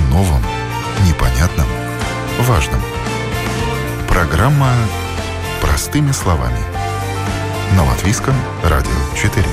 Новом, 0.00 0.42
непонятном, 1.06 1.66
важном. 2.40 2.80
Программа 4.08 4.72
«Простыми 5.60 6.12
словами». 6.12 6.60
На 7.76 7.84
Латвийском 7.84 8.34
радио 8.62 8.90
4. 9.16 9.44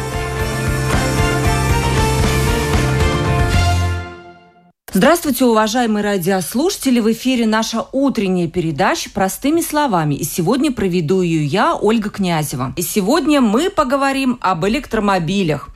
Здравствуйте, 4.93 5.43
уважаемые 5.43 6.05
радиослушатели! 6.05 7.01
В 7.01 7.11
эфире 7.11 7.45
наша 7.45 7.85
утренняя 7.91 8.47
передача 8.47 9.09
«Простыми 9.09 9.59
словами». 9.59 10.15
И 10.15 10.23
сегодня 10.23 10.71
проведу 10.71 11.21
ее 11.21 11.43
я, 11.45 11.75
Ольга 11.75 12.09
Князева. 12.09 12.73
И 12.77 12.81
сегодня 12.81 13.41
мы 13.41 13.69
поговорим 13.69 14.37
об 14.39 14.65
электромобилях. 14.65 15.67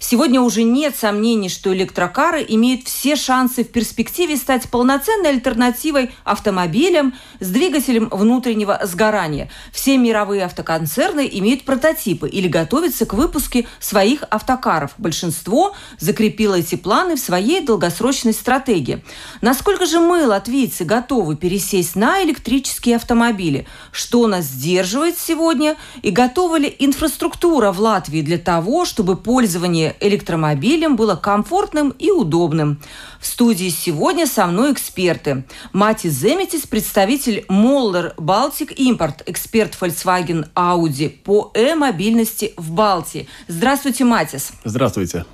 Сегодня 0.00 0.40
уже 0.40 0.62
нет 0.62 0.96
сомнений, 0.96 1.48
что 1.48 1.74
электрокары 1.74 2.44
имеют 2.48 2.86
все 2.86 3.16
шансы 3.16 3.64
в 3.64 3.68
перспективе 3.68 4.36
стать 4.36 4.70
полноценной 4.70 5.30
альтернативой 5.30 6.12
автомобилям 6.24 7.14
с 7.40 7.48
двигателем 7.48 8.08
внутреннего 8.10 8.80
сгорания. 8.84 9.50
Все 9.72 9.98
мировые 9.98 10.44
автоконцерны 10.44 11.28
имеют 11.32 11.64
прототипы 11.64 12.28
или 12.28 12.48
готовятся 12.48 13.06
к 13.06 13.14
выпуску 13.14 13.48
своих 13.80 14.24
автокаров. 14.30 14.92
Большинство 14.98 15.74
закрепило 15.98 16.56
эти 16.56 16.74
планы 16.74 17.16
в 17.16 17.20
своей 17.20 17.60
долгосрочной 17.60 18.32
стратегии. 18.32 19.02
Насколько 19.40 19.86
же 19.86 20.00
мы, 20.00 20.26
латвийцы, 20.26 20.84
готовы 20.84 21.36
пересесть 21.36 21.96
на 21.96 22.22
электрические 22.22 22.96
автомобили? 22.96 23.66
Что 23.90 24.26
нас 24.26 24.44
сдерживает 24.44 25.18
сегодня? 25.18 25.76
И 26.02 26.10
готова 26.10 26.58
ли 26.58 26.74
инфраструктура 26.78 27.72
в 27.72 27.80
Латвии 27.80 28.20
для 28.20 28.38
того, 28.38 28.84
чтобы 28.84 29.16
пользование 29.16 29.87
электромобилем 30.00 30.96
было 30.96 31.16
комфортным 31.16 31.90
и 31.90 32.10
удобным. 32.10 32.80
В 33.20 33.26
студии 33.26 33.68
сегодня 33.68 34.26
со 34.26 34.46
мной 34.46 34.72
эксперты. 34.72 35.44
Мати 35.72 36.08
Земетис, 36.08 36.66
представитель 36.66 37.44
Моллер 37.48 38.14
Балтик 38.16 38.78
Импорт, 38.78 39.22
эксперт 39.26 39.76
Volkswagen 39.80 40.48
Audi 40.54 41.08
по 41.08 41.50
э-мобильности 41.54 42.54
в 42.56 42.70
Балтии. 42.72 43.28
Здравствуйте, 43.48 44.04
Матис. 44.04 44.52
Здравствуйте. 44.64 45.24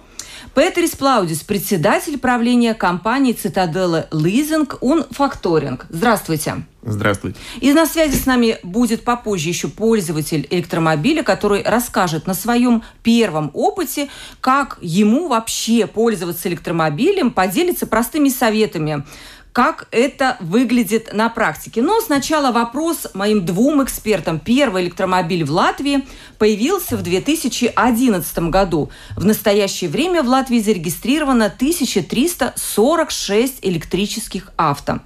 Петрис 0.54 0.92
Плаудис, 0.92 1.42
председатель 1.42 2.16
правления 2.16 2.74
компании 2.74 3.32
«Цитаделла 3.32 4.06
Лизинг 4.12 4.78
Ун 4.82 5.04
Факторинг». 5.10 5.86
Здравствуйте. 5.88 6.64
Здравствуйте. 6.82 7.36
И 7.60 7.72
на 7.72 7.86
связи 7.86 8.14
с 8.14 8.24
нами 8.24 8.58
будет 8.62 9.02
попозже 9.02 9.48
еще 9.48 9.66
пользователь 9.66 10.46
электромобиля, 10.48 11.24
который 11.24 11.64
расскажет 11.64 12.28
на 12.28 12.34
своем 12.34 12.84
первом 13.02 13.50
опыте, 13.52 14.08
как 14.40 14.78
ему 14.80 15.26
вообще 15.26 15.88
пользоваться 15.88 16.48
электромобилем, 16.48 17.32
поделится 17.32 17.88
простыми 17.88 18.28
советами, 18.28 19.04
как 19.54 19.88
это 19.92 20.36
выглядит 20.40 21.12
на 21.12 21.28
практике. 21.28 21.80
Но 21.80 22.00
сначала 22.00 22.50
вопрос 22.50 23.06
моим 23.14 23.46
двум 23.46 23.84
экспертам. 23.84 24.40
Первый 24.40 24.82
электромобиль 24.82 25.44
в 25.44 25.52
Латвии 25.52 26.04
появился 26.38 26.96
в 26.96 27.04
2011 27.04 28.38
году. 28.50 28.90
В 29.16 29.24
настоящее 29.24 29.88
время 29.88 30.24
в 30.24 30.28
Латвии 30.28 30.58
зарегистрировано 30.58 31.46
1346 31.46 33.58
электрических 33.62 34.50
авто. 34.56 34.98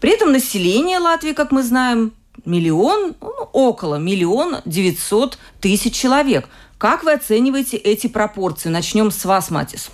При 0.00 0.12
этом 0.12 0.30
население 0.30 1.00
Латвии, 1.00 1.32
как 1.32 1.50
мы 1.50 1.64
знаем, 1.64 2.12
миллион, 2.44 3.16
ну, 3.20 3.48
около 3.52 3.96
миллиона 3.96 4.62
девятьсот 4.64 5.36
тысяч 5.60 5.96
человек. 5.96 6.48
Как 6.78 7.02
вы 7.02 7.12
оцениваете 7.12 7.76
эти 7.76 8.06
пропорции? 8.06 8.68
Начнем 8.68 9.10
с 9.10 9.24
вас, 9.24 9.50
Матис. 9.50 9.90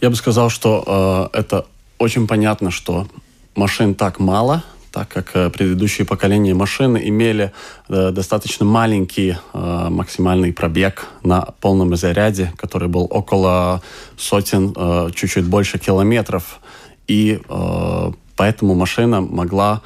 Я 0.00 0.08
бы 0.08 0.14
сказал, 0.14 0.50
что 0.50 1.28
э, 1.34 1.38
это 1.40 1.66
очень 2.02 2.26
понятно, 2.26 2.72
что 2.72 3.06
машин 3.54 3.94
так 3.94 4.18
мало, 4.18 4.64
так 4.90 5.08
как 5.08 5.30
э, 5.34 5.50
предыдущие 5.50 6.04
поколения 6.04 6.52
машин 6.52 6.96
имели 6.96 7.52
э, 7.88 8.10
достаточно 8.10 8.66
маленький 8.66 9.36
э, 9.54 9.86
максимальный 9.88 10.52
пробег 10.52 11.06
на 11.22 11.42
полном 11.60 11.94
заряде, 11.94 12.52
который 12.56 12.88
был 12.88 13.06
около 13.08 13.82
сотен, 14.16 14.74
чуть-чуть 15.14 15.44
больше 15.44 15.78
километров. 15.78 16.60
И 17.06 17.40
поэтому 18.36 18.74
машина 18.74 19.20
могла 19.20 19.82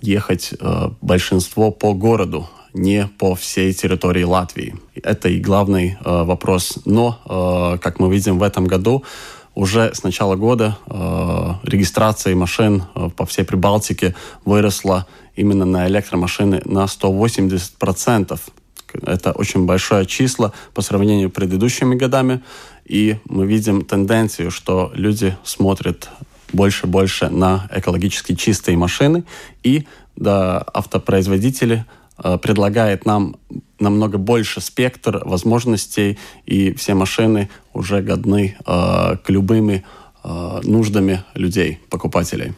ехать 0.00 0.54
большинство 1.00 1.70
по 1.70 1.92
городу, 1.92 2.48
не 2.74 3.08
по 3.18 3.34
всей 3.34 3.72
территории 3.72 4.24
Латвии. 4.24 4.76
Это 4.94 5.28
и 5.28 5.40
главный 5.40 5.96
вопрос. 6.04 6.78
Но, 6.84 7.78
как 7.80 7.98
мы 7.98 8.12
видим 8.12 8.38
в 8.38 8.42
этом 8.42 8.66
году, 8.66 9.04
уже 9.58 9.92
с 9.92 10.04
начала 10.04 10.36
года 10.36 10.78
э, 10.86 11.54
регистрация 11.64 12.36
машин 12.36 12.84
э, 12.94 13.10
по 13.16 13.26
всей 13.26 13.44
Прибалтике 13.44 14.14
выросла 14.44 15.04
именно 15.34 15.64
на 15.64 15.88
электромашины 15.88 16.62
на 16.64 16.84
180%. 16.84 18.38
Это 19.02 19.32
очень 19.32 19.66
большое 19.66 20.06
число 20.06 20.52
по 20.74 20.80
сравнению 20.80 21.28
с 21.30 21.32
предыдущими 21.32 21.96
годами. 21.96 22.40
И 22.84 23.16
мы 23.24 23.46
видим 23.46 23.84
тенденцию, 23.84 24.52
что 24.52 24.92
люди 24.94 25.36
смотрят 25.42 26.08
больше 26.52 26.86
и 26.86 26.88
больше 26.88 27.28
на 27.28 27.68
экологически 27.72 28.36
чистые 28.36 28.76
машины. 28.76 29.24
И 29.64 29.88
да, 30.14 30.64
автопроизводители 30.72 31.84
э, 32.22 32.38
предлагают 32.38 33.06
нам 33.06 33.36
намного 33.78 34.18
больше 34.18 34.60
спектр 34.60 35.22
возможностей, 35.24 36.18
и 36.46 36.72
все 36.74 36.94
машины 36.94 37.48
уже 37.72 38.02
годны 38.02 38.56
э, 38.66 39.16
к 39.24 39.30
любыми 39.30 39.84
э, 40.24 40.60
нуждами 40.64 41.24
людей, 41.34 41.80
покупателей. 41.90 42.54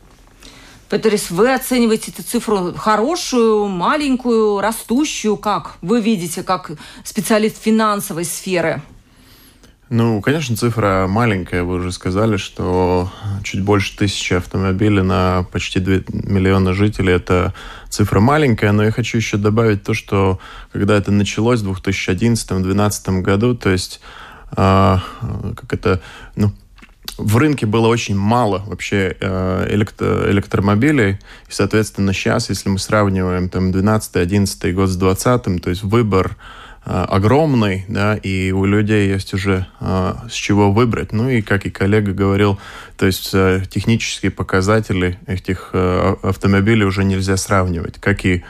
Петерис, 0.88 1.31
вы 1.31 1.54
оцениваете 1.54 2.10
эту 2.10 2.25
цифру 2.25 2.75
хорошую, 2.75 3.69
маленькую, 3.69 4.60
растущую? 4.60 5.37
Как 5.37 5.76
вы 5.82 6.00
видите, 6.00 6.43
как 6.43 6.72
специалист 7.04 7.62
финансовой 7.62 8.25
сферы? 8.25 8.82
Ну, 9.93 10.21
конечно, 10.21 10.56
цифра 10.56 11.06
маленькая. 11.09 11.65
Вы 11.65 11.75
уже 11.75 11.91
сказали, 11.91 12.37
что 12.37 13.11
чуть 13.43 13.61
больше 13.61 13.97
тысячи 13.97 14.34
автомобилей 14.34 15.03
на 15.03 15.45
почти 15.51 15.81
2 15.81 15.95
миллиона 16.12 16.75
жителей– 16.75 17.12
это 17.15 17.55
цифра 17.89 18.21
маленькая. 18.21 18.71
Но 18.71 18.84
я 18.84 18.93
хочу 18.93 19.17
еще 19.17 19.37
добавить 19.37 19.83
то, 19.83 19.93
что 19.93 20.39
когда 20.71 20.97
это 20.97 21.11
началось 21.11 21.62
в 21.62 21.73
2011-2012 21.73 23.23
году, 23.23 23.56
то 23.56 23.71
есть 23.71 24.00
э, 24.53 24.99
как 25.56 25.73
это, 25.73 26.00
ну, 26.37 26.53
в 27.19 27.37
рынке 27.37 27.67
было 27.67 27.89
очень 27.89 28.17
мало 28.17 28.62
вообще 28.69 29.17
э, 29.21 29.67
электро 29.71 30.31
электромобилей, 30.31 31.15
и, 31.49 31.50
соответственно, 31.50 32.12
сейчас, 32.12 32.49
если 32.49 32.69
мы 32.69 32.79
сравниваем 32.79 33.49
там 33.49 33.73
12-11 33.73 34.71
год 34.71 34.89
с 34.89 34.95
20 34.95 35.61
то 35.61 35.69
есть 35.69 35.83
выбор 35.83 36.37
огромный, 36.85 37.85
да, 37.89 38.17
и 38.17 38.53
у 38.53 38.65
людей 38.65 39.09
есть 39.09 39.35
уже 39.35 39.67
э, 39.81 40.15
с 40.29 40.33
чего 40.33 40.73
выбрать. 40.73 41.13
Ну 41.13 41.29
и, 41.29 41.43
как 41.43 41.67
и 41.67 41.71
коллега 41.71 42.13
говорил, 42.13 42.59
то 42.97 43.07
есть 43.07 43.31
э, 43.33 43.63
технические 43.69 44.31
показатели 44.31 45.19
этих 45.27 45.71
автомобилей 45.73 46.85
уже 46.85 47.05
нельзя 47.05 47.37
сравнивать, 47.37 47.99
как 48.01 48.25
и 48.25 48.37
э, 48.37 48.43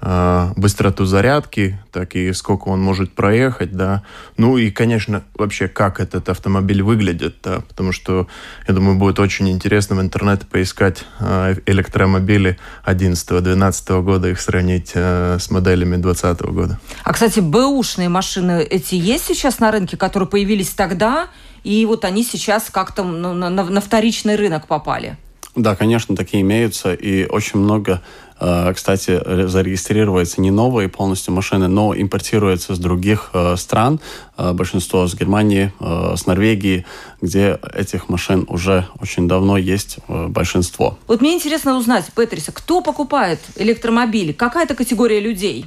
быстроту 0.00 1.04
зарядки, 1.06 1.78
так 1.92 2.14
и 2.14 2.32
сколько 2.32 2.68
он 2.68 2.80
может 2.80 3.12
проехать, 3.12 3.72
да. 3.72 4.02
Ну 4.36 4.56
и, 4.56 4.70
конечно, 4.70 5.24
вообще, 5.34 5.66
как 5.66 5.98
этот 5.98 6.28
автомобиль 6.28 6.82
выглядит, 6.82 7.36
да, 7.42 7.60
потому 7.68 7.92
что, 7.92 8.28
я 8.68 8.74
думаю, 8.74 8.96
будет 8.96 9.18
очень 9.18 9.48
интересно 9.50 9.96
в 9.96 10.00
интернете 10.00 10.46
поискать 10.46 11.04
э, 11.18 11.56
электромобили 11.66 12.58
11-12 12.86 14.02
года, 14.02 14.28
их 14.28 14.40
сравнить 14.40 14.92
э, 14.94 15.38
с 15.40 15.50
моделями 15.50 15.96
2020 15.96 16.42
года. 16.52 16.80
А, 17.02 17.12
кстати, 17.12 17.40
бэушные 17.40 18.08
машины 18.08 18.62
эти 18.62 18.94
есть 18.94 19.24
сейчас 19.24 19.58
на 19.58 19.72
рынке, 19.72 19.96
которые 19.96 20.28
появились 20.28 20.70
тогда, 20.70 21.28
и 21.64 21.84
вот 21.86 22.04
они 22.04 22.22
сейчас 22.22 22.70
как-то 22.70 23.02
на, 23.02 23.32
на, 23.34 23.50
на 23.50 23.80
вторичный 23.80 24.36
рынок 24.36 24.68
попали? 24.68 25.16
Да, 25.56 25.74
конечно, 25.74 26.14
такие 26.14 26.42
имеются, 26.42 26.94
и 26.94 27.26
очень 27.26 27.58
много 27.58 28.00
Э, 28.00 28.27
кстати, 28.38 29.20
зарегистрируются 29.48 30.40
не 30.40 30.50
новые 30.50 30.88
полностью 30.88 31.34
машины, 31.34 31.68
но 31.68 31.94
импортируются 31.94 32.74
с 32.74 32.78
других 32.78 33.30
э, 33.32 33.56
стран, 33.56 34.00
э, 34.36 34.52
большинство 34.52 35.06
с 35.06 35.14
Германии, 35.14 35.72
с 35.80 36.26
Норвегии, 36.26 36.86
где 37.20 37.58
этих 37.74 38.08
машин 38.08 38.46
уже 38.48 38.86
очень 39.00 39.26
давно 39.28 39.56
есть 39.56 39.98
большинство. 40.08 40.98
Вот 41.08 41.20
мне 41.20 41.34
интересно 41.34 41.76
узнать, 41.76 42.04
Петриса, 42.14 42.52
кто 42.52 42.80
покупает 42.80 43.40
электромобили? 43.56 44.32
Какая 44.32 44.64
это 44.64 44.74
категория 44.74 45.20
людей? 45.20 45.66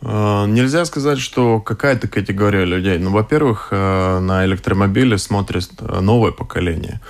Нельзя 0.00 0.84
сказать, 0.84 1.18
что 1.18 1.60
какая-то 1.60 2.08
категория 2.08 2.64
людей. 2.64 2.98
Ну, 2.98 3.10
во-первых, 3.10 3.68
на 3.70 4.44
электромобили 4.44 5.16
смотрит 5.16 5.70
новое 5.80 6.30
поколение. 6.30 7.00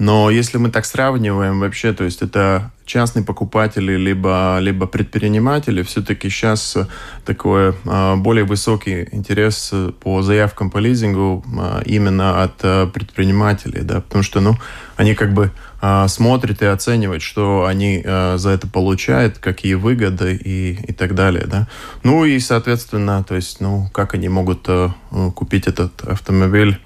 Но 0.00 0.30
если 0.30 0.56
мы 0.56 0.70
так 0.70 0.86
сравниваем 0.86 1.60
вообще, 1.60 1.92
то 1.92 2.04
есть 2.04 2.22
это 2.22 2.70
частные 2.86 3.22
покупатели 3.22 3.96
либо, 3.96 4.56
либо 4.58 4.86
предприниматели, 4.86 5.82
все-таки 5.82 6.30
сейчас 6.30 6.74
такой 7.26 7.74
а, 7.84 8.16
более 8.16 8.44
высокий 8.44 9.06
интерес 9.12 9.74
по 10.00 10.22
заявкам 10.22 10.70
по 10.70 10.78
лизингу 10.78 11.44
именно 11.84 12.42
от 12.42 12.56
предпринимателей, 12.94 13.82
да, 13.82 14.00
потому 14.00 14.22
что, 14.22 14.40
ну, 14.40 14.56
они 14.96 15.14
как 15.14 15.34
бы 15.34 15.52
смотрят 16.08 16.62
и 16.62 16.66
оценивают, 16.66 17.22
что 17.22 17.66
они 17.66 18.02
за 18.02 18.50
это 18.50 18.66
получают, 18.66 19.36
какие 19.36 19.74
выгоды 19.74 20.34
и, 20.34 20.78
и 20.82 20.92
так 20.94 21.14
далее, 21.14 21.44
да. 21.46 21.68
Ну 22.04 22.24
и, 22.24 22.38
соответственно, 22.38 23.22
то 23.22 23.34
есть, 23.34 23.60
ну, 23.60 23.90
как 23.92 24.14
они 24.14 24.30
могут 24.30 24.66
купить 25.34 25.66
этот 25.66 26.02
автомобиль 26.04 26.80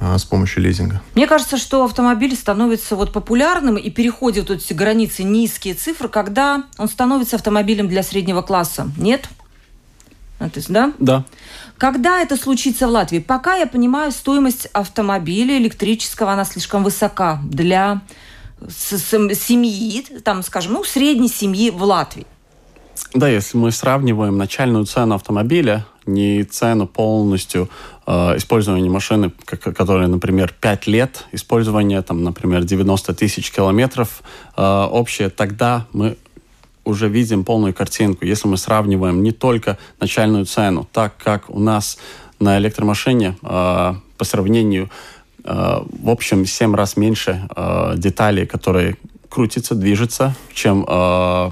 с 0.00 0.24
помощью 0.24 0.62
лизинга. 0.62 1.00
Мне 1.14 1.26
кажется, 1.26 1.56
что 1.56 1.84
автомобиль 1.84 2.36
становится 2.36 2.96
вот 2.96 3.12
популярным 3.12 3.76
и 3.76 3.90
переходит 3.90 4.48
вот 4.48 4.58
эти 4.58 4.72
границы 4.72 5.22
низкие 5.22 5.74
цифры, 5.74 6.08
когда 6.08 6.64
он 6.78 6.88
становится 6.88 7.36
автомобилем 7.36 7.88
для 7.88 8.02
среднего 8.02 8.42
класса. 8.42 8.90
Нет? 8.98 9.28
А, 10.38 10.50
то 10.50 10.58
есть, 10.58 10.70
да? 10.70 10.92
Да. 10.98 11.24
Когда 11.78 12.20
это 12.20 12.36
случится 12.36 12.86
в 12.86 12.90
Латвии? 12.90 13.20
Пока 13.20 13.56
я 13.56 13.66
понимаю, 13.66 14.12
стоимость 14.12 14.66
автомобиля 14.66 15.58
электрического, 15.58 16.32
она 16.32 16.44
слишком 16.44 16.84
высока 16.84 17.40
для 17.44 18.02
семьи, 18.68 20.02
там, 20.24 20.42
скажем, 20.42 20.74
ну, 20.74 20.84
средней 20.84 21.28
семьи 21.28 21.70
в 21.70 21.82
Латвии. 21.82 22.26
Да, 23.14 23.28
если 23.28 23.56
мы 23.56 23.70
сравниваем 23.72 24.36
начальную 24.36 24.84
цену 24.84 25.14
автомобиля, 25.14 25.86
не 26.06 26.44
цену 26.44 26.86
полностью 26.86 27.68
э, 28.06 28.36
использования 28.36 28.88
машины, 28.88 29.30
которая, 29.30 30.06
например, 30.06 30.54
5 30.60 30.86
лет 30.86 31.24
использования, 31.32 32.00
там, 32.02 32.22
например, 32.22 32.64
90 32.64 33.14
тысяч 33.14 33.50
километров 33.50 34.22
э, 34.56 34.62
общее, 34.62 35.30
тогда 35.30 35.86
мы 35.92 36.16
уже 36.84 37.08
видим 37.08 37.44
полную 37.44 37.74
картинку. 37.74 38.24
Если 38.24 38.46
мы 38.46 38.56
сравниваем 38.56 39.22
не 39.22 39.32
только 39.32 39.76
начальную 40.00 40.46
цену, 40.46 40.88
так 40.92 41.16
как 41.16 41.50
у 41.50 41.58
нас 41.58 41.98
на 42.38 42.58
электромашине 42.58 43.36
э, 43.42 43.94
по 44.16 44.24
сравнению 44.24 44.90
э, 45.44 45.80
в 45.82 46.08
общем 46.08 46.46
7 46.46 46.74
раз 46.74 46.96
меньше 46.96 47.48
э, 47.54 47.94
деталей, 47.96 48.46
которые 48.46 48.96
крутятся, 49.28 49.74
движутся, 49.74 50.34
чем 50.54 50.84
э, 50.88 51.50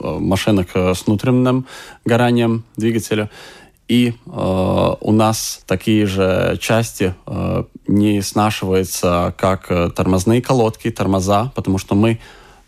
машинок 0.00 0.68
э, 0.74 0.94
с 0.94 1.06
внутренним 1.06 1.66
горанием 2.04 2.64
двигателя. 2.76 3.30
И 3.88 4.10
э, 4.12 4.94
у 5.00 5.12
нас 5.12 5.62
такие 5.66 6.06
же 6.06 6.56
части 6.60 7.14
э, 7.26 7.64
не 7.88 8.22
снашиваются, 8.22 9.34
как 9.36 9.70
э, 9.70 9.90
тормозные 9.90 10.40
колодки, 10.40 10.90
тормоза, 10.90 11.50
потому 11.54 11.78
что 11.78 11.94
мы 11.94 12.20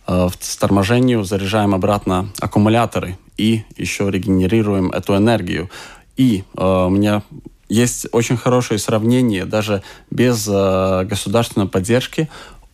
э, 0.07 0.29
с 0.41 0.57
торможению 0.57 1.23
заряжаем 1.23 1.75
обратно 1.75 2.29
аккумуляторы 2.41 3.19
и 3.37 3.65
еще 3.77 4.11
регенерируем 4.11 4.91
эту 4.91 5.17
энергию. 5.17 5.71
И 6.17 6.45
э, 6.57 6.65
у 6.65 6.91
меня 6.91 7.23
есть 7.69 8.07
очень 8.13 8.37
хорошее 8.37 8.79
сравнение, 8.79 9.45
даже 9.45 9.83
без 10.11 10.47
э, 10.51 11.05
государственной 11.05 11.69
поддержки 11.69 12.29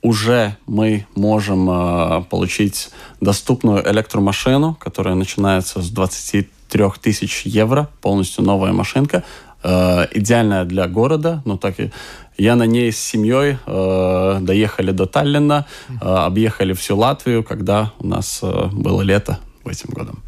уже 0.09 0.57
мы 0.67 1.07
можем 1.15 1.69
э, 1.69 2.23
получить 2.31 2.91
доступную 3.21 3.87
электромашину, 3.93 4.75
которая 4.75 5.15
начинается 5.15 5.83
с 5.83 5.91
23 5.91 6.85
тысяч 7.03 7.43
евро, 7.45 7.91
полностью 8.01 8.43
новая 8.43 8.73
машинка, 8.73 9.23
э, 9.63 10.07
идеальная 10.15 10.65
для 10.65 10.87
города, 10.89 11.43
но 11.45 11.59
так 11.59 11.79
и 11.79 11.91
я 12.39 12.57
на 12.57 12.63
ней 12.63 12.91
с 12.91 12.99
семьей 12.99 13.59
э, 13.67 14.39
доехали 14.41 14.93
до 14.93 15.05
Таллина, 15.05 15.67
э, 15.89 15.95
объехали 16.05 16.73
всю 16.73 16.97
Латвию, 16.97 17.45
когда 17.45 17.93
у 17.99 18.07
нас 18.07 18.41
э, 18.43 18.69
было 18.73 19.03
лето 19.03 19.39
в 19.63 19.69
этим 19.69 19.91
годом. 19.91 20.23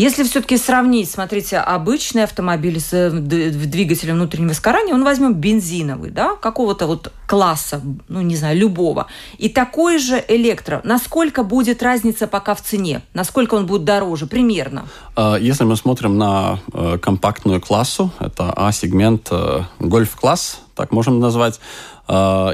Если 0.00 0.22
все-таки 0.22 0.56
сравнить, 0.56 1.10
смотрите, 1.10 1.58
обычный 1.58 2.24
автомобиль 2.24 2.80
с 2.80 2.94
э, 2.94 3.10
двигателем 3.10 4.14
внутреннего 4.14 4.54
сгорания, 4.54 4.94
он 4.94 5.04
возьмем 5.04 5.34
бензиновый, 5.34 6.10
да, 6.10 6.36
какого-то 6.36 6.86
вот 6.86 7.12
класса, 7.26 7.82
ну, 8.08 8.22
не 8.22 8.34
знаю, 8.34 8.56
любого. 8.56 9.08
И 9.36 9.50
такой 9.50 9.98
же 9.98 10.24
электро. 10.26 10.80
Насколько 10.84 11.42
будет 11.42 11.82
разница 11.82 12.26
пока 12.26 12.54
в 12.54 12.62
цене? 12.62 13.02
Насколько 13.12 13.56
он 13.56 13.66
будет 13.66 13.84
дороже? 13.84 14.26
Примерно. 14.26 14.86
А, 15.16 15.36
если 15.36 15.64
мы 15.64 15.76
смотрим 15.76 16.16
на 16.16 16.60
э, 16.72 16.96
компактную 16.96 17.60
классу, 17.60 18.10
это 18.20 18.54
А-сегмент, 18.56 19.28
э, 19.30 19.64
гольф-класс, 19.80 20.60
так 20.76 20.92
можем 20.92 21.20
назвать, 21.20 21.60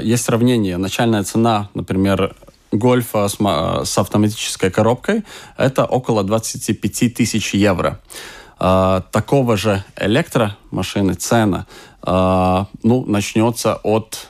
есть 0.03 0.25
сравнение. 0.25 0.77
Начальная 0.77 1.23
цена, 1.23 1.69
например, 1.73 2.35
гольфа 2.71 3.27
с, 3.27 3.37
с 3.89 3.97
автоматической 3.97 4.71
коробкой, 4.71 5.23
это 5.57 5.85
около 5.85 6.23
25 6.23 7.13
тысяч 7.13 7.53
евро. 7.53 7.99
А, 8.59 9.01
такого 9.11 9.55
же 9.57 9.83
электромашины 9.95 11.13
цена 11.13 11.67
а, 12.01 12.67
ну, 12.83 13.05
начнется 13.05 13.75
от 13.83 14.27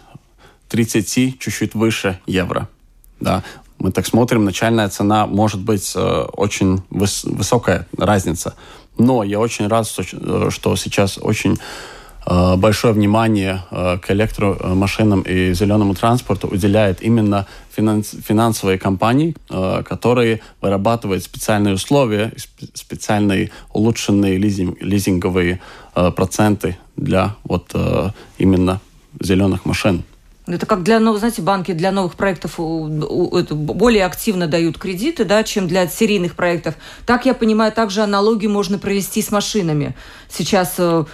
30, 0.70 1.40
чуть-чуть 1.40 1.76
выше 1.76 2.20
евро. 2.26 2.68
Да. 3.20 3.44
Мы 3.80 3.92
так 3.92 4.06
смотрим, 4.08 4.44
начальная 4.44 4.90
цена 4.90 5.28
может 5.28 5.62
быть 5.62 5.94
э, 5.96 6.00
очень 6.34 6.82
выс 6.90 7.24
высокая 7.26 7.88
разница. 7.96 8.56
Но 8.98 9.24
я 9.24 9.40
очень 9.40 9.68
рад, 9.68 9.88
что, 9.88 10.50
что 10.50 10.76
сейчас 10.76 11.20
очень 11.22 11.60
Э, 11.60 11.62
большое 12.58 12.94
внимание 12.94 13.62
э, 13.72 14.00
к 14.00 14.12
электромашинам 14.12 15.22
и 15.22 15.54
зеленому 15.54 15.96
транспорту 15.96 16.48
уделяет 16.48 17.02
именно 17.02 17.48
финансовые 17.72 18.78
компании, 18.78 19.34
э, 19.50 19.84
которые 19.88 20.42
вырабатывают 20.60 21.24
специальные 21.24 21.76
условия, 21.76 22.34
специальные 22.74 23.52
улучшенные 23.72 24.38
лизинговые 24.38 25.62
проценты 25.94 26.78
для 26.96 27.36
вот 27.44 27.74
именно 28.38 28.80
зеленых 29.20 29.66
машин. 29.66 30.04
Это 30.48 30.66
как 30.66 30.84
для 30.84 31.00
новых, 31.00 31.20
знаете, 31.20 31.42
банки 31.42 31.74
для 31.74 31.92
новых 31.92 32.16
проектов 32.16 32.56
более 32.58 34.06
активно 34.06 34.48
дают 34.48 34.78
кредиты, 34.78 35.26
да, 35.26 35.44
чем 35.44 35.68
для 35.68 35.88
серийных 35.88 36.36
проектов. 36.36 36.76
Так, 37.06 37.26
я 37.26 37.34
понимаю, 37.34 37.72
также 37.72 38.02
аналогию 38.02 38.52
можно 38.52 38.78
провести 38.78 39.22
с 39.22 39.32
машинами. 39.32 39.96
Сейчас 40.30 40.76
Э, 40.78 41.06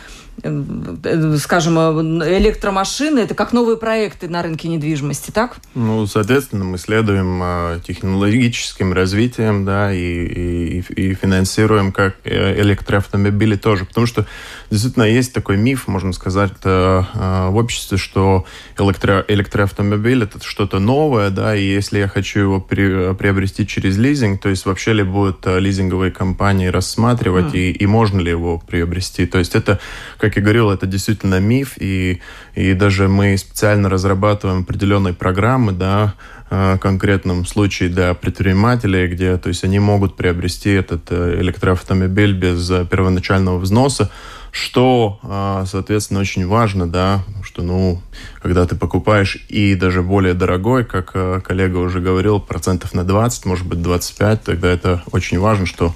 скажем, 1.40 1.78
э, 1.80 2.38
электромашины, 2.40 3.20
это 3.20 3.36
как 3.36 3.54
новые 3.54 3.78
проекты 3.78 4.28
на 4.28 4.42
рынке 4.42 4.68
недвижимости, 4.68 5.32
так? 5.32 5.58
Ну, 5.76 6.06
соответственно, 6.08 6.64
мы 6.66 6.78
следуем 6.78 7.40
э, 7.42 7.80
технологическим 7.86 8.94
развитием, 8.94 9.64
да, 9.64 9.94
и, 9.94 10.00
и, 10.00 10.80
и 10.80 11.14
финансируем 11.14 11.92
как 11.92 12.16
электроавтомобили 12.26 13.56
тоже, 13.56 13.86
потому 13.86 14.08
что 14.08 14.26
действительно 14.70 15.04
есть 15.04 15.34
такой 15.34 15.58
миф, 15.58 15.88
можно 15.88 16.14
сказать, 16.14 16.54
в 16.64 17.56
обществе, 17.56 17.98
что 17.98 18.46
электро, 18.78 19.24
электроавтомобиль 19.28 20.24
это 20.24 20.40
что-то 20.44 20.80
новое, 20.80 21.30
да, 21.30 21.56
и 21.56 21.64
если 21.64 22.00
я 22.00 22.08
хочу 22.08 22.40
его 22.40 22.62
при, 22.62 23.14
приобрести 23.14 23.68
через 23.68 23.98
лизинг, 23.98 24.42
то 24.42 24.50
есть 24.50 24.66
вообще 24.66 24.94
ли 24.94 25.04
будут 25.04 25.46
лизинговые 25.46 26.12
компании 26.12 26.68
рассматривать, 26.68 27.54
mm. 27.54 27.58
и, 27.58 27.72
и 27.72 27.86
можно 27.86 28.20
ли 28.20 28.32
его 28.32 28.60
приобрести, 28.60 29.26
то 29.26 29.40
есть 29.40 29.56
это 29.56 29.80
как 30.24 30.38
я 30.38 30.42
говорил, 30.42 30.72
это 30.72 30.88
действительно 30.88 31.42
миф, 31.42 31.74
и, 31.78 32.22
и 32.56 32.74
даже 32.74 33.10
мы 33.10 33.38
специально 33.38 33.90
разрабатываем 33.90 34.62
определенные 34.62 35.14
программы, 35.14 35.74
да, 35.74 36.14
в 36.50 36.78
конкретном 36.78 37.46
случае 37.46 37.90
для 37.90 38.14
предпринимателей, 38.14 39.08
где 39.08 39.38
то 39.38 39.50
есть 39.50 39.66
они 39.66 39.80
могут 39.80 40.16
приобрести 40.16 40.70
этот 40.70 41.08
э, 41.10 41.42
электроавтомобиль 41.42 42.34
без 42.34 42.72
э, 42.72 42.86
первоначального 42.86 43.58
взноса, 43.58 44.12
что, 44.54 45.20
а, 45.24 45.66
соответственно, 45.66 46.20
очень 46.20 46.46
важно, 46.46 46.88
да, 46.88 47.24
что, 47.42 47.64
ну, 47.64 48.00
когда 48.40 48.68
ты 48.68 48.76
покупаешь 48.76 49.44
и 49.50 49.74
даже 49.74 50.04
более 50.04 50.36
дорогой, 50.36 50.86
как 50.86 51.10
э, 51.16 51.42
коллега 51.44 51.78
уже 51.78 52.00
говорил, 52.00 52.40
процентов 52.40 52.94
на 52.94 53.04
20, 53.04 53.46
может 53.48 53.66
быть, 53.66 53.82
25, 53.82 54.44
тогда 54.44 54.70
это 54.70 55.02
очень 55.12 55.40
важно, 55.40 55.66
что 55.66 55.96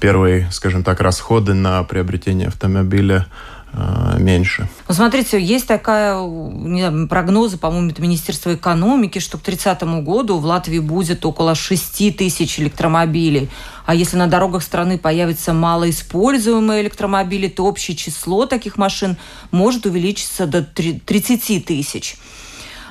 первые, 0.00 0.50
скажем 0.50 0.82
так, 0.82 1.00
расходы 1.00 1.54
на 1.54 1.84
приобретение 1.84 2.48
автомобиля 2.48 3.26
меньше. 4.18 4.68
Ну, 4.88 4.94
смотрите, 4.94 5.40
есть 5.40 5.66
такая 5.66 6.14
знаю, 6.16 7.08
прогнозы, 7.08 7.58
по-моему, 7.58 7.90
это 7.90 8.02
Министерство 8.02 8.54
экономики, 8.54 9.18
что 9.18 9.38
к 9.38 9.42
30 9.42 9.82
году 10.04 10.38
в 10.38 10.44
Латвии 10.44 10.78
будет 10.78 11.24
около 11.24 11.54
6 11.54 12.16
тысяч 12.16 12.58
электромобилей. 12.58 13.48
А 13.86 13.94
если 13.94 14.16
на 14.16 14.26
дорогах 14.26 14.62
страны 14.62 14.98
появятся 14.98 15.52
малоиспользуемые 15.52 16.82
электромобили, 16.82 17.48
то 17.48 17.64
общее 17.64 17.96
число 17.96 18.46
таких 18.46 18.76
машин 18.76 19.16
может 19.50 19.86
увеличиться 19.86 20.46
до 20.46 20.62
30 20.62 21.64
тысяч 21.64 22.16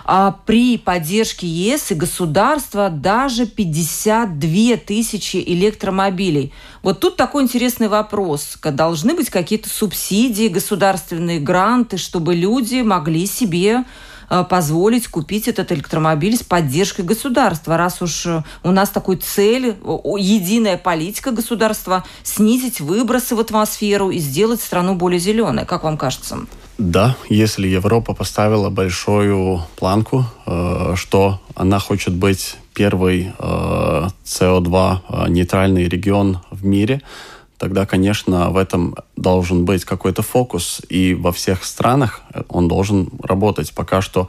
а 0.05 0.31
при 0.45 0.77
поддержке 0.77 1.47
ЕС 1.47 1.91
и 1.91 1.95
государства 1.95 2.89
даже 2.89 3.45
52 3.45 4.77
тысячи 4.77 5.37
электромобилей. 5.37 6.51
Вот 6.81 6.99
тут 6.99 7.15
такой 7.15 7.43
интересный 7.43 7.87
вопрос. 7.87 8.57
Должны 8.61 9.15
быть 9.15 9.29
какие-то 9.29 9.69
субсидии, 9.69 10.47
государственные 10.47 11.39
гранты, 11.39 11.97
чтобы 11.97 12.35
люди 12.35 12.81
могли 12.81 13.25
себе 13.25 13.85
э, 14.29 14.43
позволить 14.43 15.07
купить 15.07 15.47
этот 15.47 15.71
электромобиль 15.71 16.35
с 16.35 16.43
поддержкой 16.43 17.03
государства, 17.03 17.77
раз 17.77 18.01
уж 18.01 18.25
э, 18.25 18.43
у 18.63 18.71
нас 18.71 18.89
такой 18.89 19.17
цель, 19.17 19.75
единая 20.17 20.77
политика 20.77 21.31
государства 21.31 22.03
снизить 22.23 22.81
выбросы 22.81 23.35
в 23.35 23.39
атмосферу 23.39 24.09
и 24.09 24.17
сделать 24.17 24.61
страну 24.61 24.95
более 24.95 25.19
зеленой. 25.19 25.65
Как 25.65 25.83
вам 25.83 25.97
кажется? 25.97 26.39
Да, 26.77 27.15
если 27.29 27.67
Европа 27.67 28.13
поставила 28.13 28.69
большую 28.69 29.61
планку, 29.75 30.25
э, 30.45 30.93
что 30.95 31.39
она 31.55 31.77
хочет 31.77 32.13
быть 32.15 32.55
первый 32.73 33.31
э, 33.37 34.07
CO2 34.25 34.97
э, 35.07 35.29
нейтральный 35.29 35.87
регион 35.87 36.39
в 36.49 36.65
мире, 36.65 37.01
тогда, 37.59 37.85
конечно, 37.85 38.49
в 38.49 38.57
этом 38.57 38.95
должен 39.15 39.65
быть 39.65 39.85
какой-то 39.85 40.23
фокус, 40.23 40.81
и 40.89 41.13
во 41.13 41.31
всех 41.31 41.63
странах 41.63 42.21
он 42.49 42.67
должен 42.67 43.09
работать. 43.21 43.71
Пока 43.73 44.01
что 44.01 44.27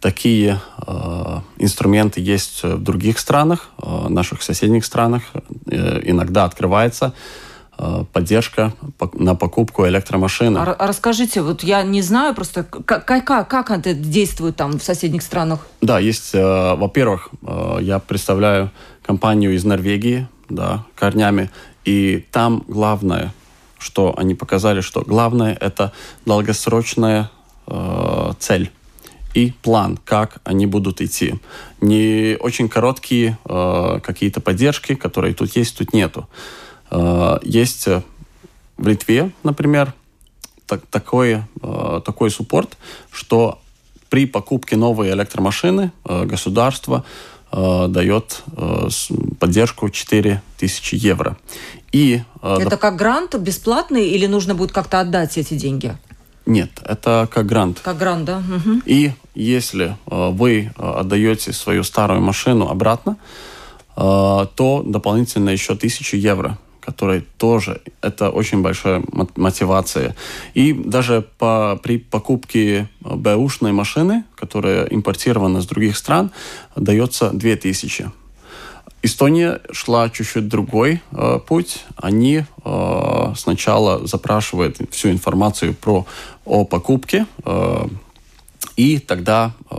такие 0.00 0.60
э, 0.86 1.40
инструменты 1.56 2.20
есть 2.20 2.62
в 2.62 2.82
других 2.82 3.18
странах, 3.18 3.70
э, 3.82 4.08
наших 4.10 4.42
соседних 4.42 4.84
странах, 4.84 5.22
э, 5.66 6.02
иногда 6.04 6.44
открывается 6.44 7.06
Э, 7.06 7.14
поддержка 8.12 8.72
на 9.14 9.34
покупку 9.34 9.86
электромашины. 9.86 10.58
А, 10.58 10.72
а 10.78 10.86
расскажите, 10.86 11.42
вот 11.42 11.62
я 11.62 11.82
не 11.82 12.02
знаю 12.02 12.34
просто, 12.34 12.64
как, 12.64 13.06
как, 13.06 13.48
как 13.48 13.70
это 13.70 13.94
действует 13.94 14.56
там 14.56 14.78
в 14.78 14.82
соседних 14.82 15.22
странах? 15.22 15.66
Да, 15.80 15.98
есть, 15.98 16.34
э, 16.34 16.74
во-первых, 16.74 17.30
э, 17.42 17.78
я 17.80 17.98
представляю 17.98 18.70
компанию 19.02 19.54
из 19.54 19.64
Норвегии, 19.64 20.28
да, 20.48 20.84
корнями, 20.94 21.50
и 21.84 22.24
там 22.30 22.64
главное, 22.68 23.32
что 23.78 24.14
они 24.16 24.34
показали, 24.34 24.82
что 24.82 25.02
главное 25.02 25.56
это 25.58 25.92
долгосрочная 26.26 27.30
э, 27.66 28.32
цель 28.38 28.70
и 29.32 29.52
план, 29.62 29.98
как 30.04 30.38
они 30.44 30.66
будут 30.66 31.00
идти. 31.00 31.36
Не 31.80 32.36
очень 32.40 32.68
короткие 32.68 33.38
э, 33.44 34.00
какие-то 34.02 34.40
поддержки, 34.40 34.94
которые 34.94 35.34
тут 35.34 35.56
есть, 35.56 35.78
тут 35.78 35.92
нету. 35.92 36.28
Э, 36.90 37.38
есть 37.42 37.86
э, 37.86 38.02
в 38.76 38.86
Литве, 38.86 39.30
например, 39.42 39.94
так, 40.66 40.86
такой, 40.86 41.42
э, 41.62 42.00
такой 42.04 42.30
суппорт, 42.30 42.76
что 43.10 43.60
при 44.08 44.26
покупке 44.26 44.76
новой 44.76 45.10
электромашины 45.10 45.92
государство 46.04 47.04
дает 47.52 48.42
поддержку 49.38 49.88
4000 49.88 50.94
евро. 50.94 51.36
И, 51.92 52.22
это 52.42 52.76
как 52.76 52.96
грант 52.96 53.36
бесплатный 53.36 54.08
или 54.08 54.26
нужно 54.26 54.56
будет 54.56 54.72
как-то 54.72 54.98
отдать 54.98 55.38
эти 55.38 55.54
деньги? 55.54 55.96
Нет, 56.44 56.70
это 56.84 57.28
как 57.32 57.46
грант. 57.46 57.80
Как 57.84 57.98
грант, 57.98 58.24
да. 58.24 58.38
Угу. 58.38 58.82
И 58.86 59.12
если 59.36 59.96
вы 60.06 60.72
отдаете 60.76 61.52
свою 61.52 61.84
старую 61.84 62.20
машину 62.20 62.66
обратно, 62.68 63.16
то 63.94 64.82
дополнительно 64.84 65.50
еще 65.50 65.74
1000 65.74 66.16
евро 66.16 66.58
который 66.80 67.24
тоже 67.38 67.80
это 68.00 68.30
очень 68.30 68.62
большая 68.62 69.02
мотивация. 69.36 70.16
И 70.54 70.72
даже 70.72 71.24
по, 71.38 71.78
при 71.82 71.98
покупке 71.98 72.88
бэушной 73.00 73.72
машины, 73.72 74.24
которая 74.34 74.84
импортирована 74.86 75.60
с 75.60 75.66
других 75.66 75.96
стран, 75.96 76.30
дается 76.76 77.30
2000. 77.30 78.10
Эстония 79.02 79.60
шла 79.72 80.10
чуть-чуть 80.10 80.48
другой 80.48 81.00
э, 81.12 81.38
путь. 81.46 81.84
Они 81.96 82.44
э, 82.64 83.34
сначала 83.36 84.06
запрашивают 84.06 84.76
всю 84.90 85.10
информацию 85.10 85.72
про 85.72 86.06
о 86.44 86.64
покупке, 86.64 87.26
э, 87.44 87.86
и 88.76 88.98
тогда 88.98 89.52
э, 89.70 89.76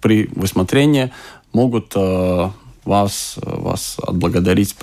при 0.00 0.28
высмотрении 0.34 1.10
могут 1.52 1.92
э, 1.96 2.50
вас, 2.84 3.38
вас 3.42 3.96
отблагодарить 3.98 4.74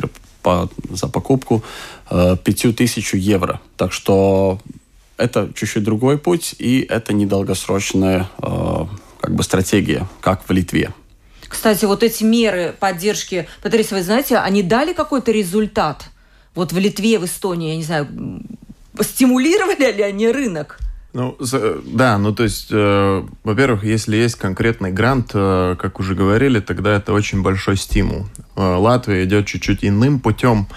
по, 0.41 0.69
за 0.89 1.07
покупку 1.07 1.63
э, 2.09 2.35
5000 2.43 3.13
евро. 3.15 3.59
Так 3.77 3.93
что 3.93 4.59
это 5.17 5.49
чуть-чуть 5.55 5.83
другой 5.83 6.17
путь, 6.17 6.55
и 6.59 6.85
это 6.89 7.13
недолгосрочная 7.13 8.27
э, 8.41 8.85
как 9.19 9.35
бы 9.35 9.43
стратегия, 9.43 10.07
как 10.21 10.47
в 10.47 10.51
Литве. 10.51 10.93
Кстати, 11.47 11.85
вот 11.85 12.01
эти 12.01 12.23
меры 12.23 12.73
поддержки, 12.79 13.47
Патрис, 13.61 13.91
вы 13.91 14.03
знаете, 14.03 14.37
они 14.37 14.63
дали 14.63 14.93
какой-то 14.93 15.31
результат? 15.31 16.05
Вот 16.55 16.71
в 16.71 16.77
Литве, 16.77 17.19
в 17.19 17.25
Эстонии, 17.25 17.71
я 17.71 17.75
не 17.75 17.83
знаю, 17.83 18.07
стимулировали 19.01 19.91
ли 19.91 20.01
они 20.01 20.29
рынок? 20.29 20.79
Ну, 21.13 21.37
да, 21.85 22.17
ну 22.17 22.33
то 22.33 22.43
есть, 22.43 22.67
э, 22.71 23.23
во-первых, 23.43 23.83
если 23.83 24.15
есть 24.15 24.35
конкретный 24.35 24.91
грант, 24.91 25.31
э, 25.33 25.75
как 25.77 25.99
уже 25.99 26.15
говорили, 26.15 26.61
тогда 26.61 26.95
это 26.95 27.11
очень 27.11 27.41
большой 27.41 27.75
стимул. 27.75 28.27
Э, 28.55 28.75
Латвия 28.75 29.23
идет 29.23 29.47
чуть-чуть 29.47 29.83
иным 29.83 30.19
путем, 30.19 30.67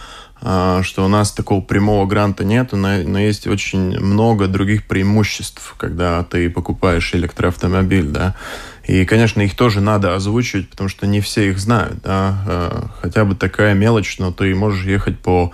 э, 0.41 0.81
что 0.83 1.05
у 1.05 1.09
нас 1.09 1.33
такого 1.33 1.61
прямого 1.61 2.07
гранта 2.07 2.45
нет, 2.45 2.73
но, 2.73 3.19
есть 3.19 3.47
очень 3.47 3.99
много 3.99 4.47
других 4.47 4.87
преимуществ, 4.87 5.75
когда 5.77 6.23
ты 6.25 6.51
покупаешь 6.51 7.15
электроавтомобиль, 7.15 8.09
да. 8.09 8.35
И, 8.85 9.07
конечно, 9.07 9.41
их 9.41 9.57
тоже 9.57 9.81
надо 9.81 10.15
озвучивать, 10.15 10.69
потому 10.69 10.91
что 10.91 11.07
не 11.07 11.23
все 11.23 11.49
их 11.49 11.59
знают. 11.59 12.03
Да? 12.03 12.45
Э, 12.47 12.83
хотя 13.01 13.25
бы 13.25 13.35
такая 13.35 13.73
мелочь, 13.73 14.19
но 14.19 14.31
ты 14.31 14.55
можешь 14.55 14.85
ехать 14.85 15.19
по 15.19 15.53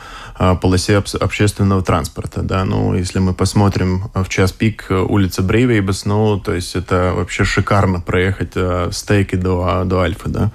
полосе 0.60 0.96
общественного 0.96 1.82
транспорта. 1.82 2.42
Да? 2.42 2.64
Ну, 2.64 2.94
если 2.94 3.20
мы 3.20 3.32
посмотрим 3.32 4.10
в 4.14 4.28
час 4.28 4.50
пик 4.50 4.86
улица 4.90 5.42
Брейвейбас, 5.42 6.06
ну, 6.06 6.40
то 6.40 6.54
есть 6.54 6.74
это 6.74 7.12
вообще 7.14 7.44
шикарно 7.44 8.00
проехать 8.00 8.56
с 8.56 9.02
Тейки 9.04 9.36
до, 9.36 9.84
до 9.84 10.00
Альфы. 10.00 10.28
Да? 10.28 10.50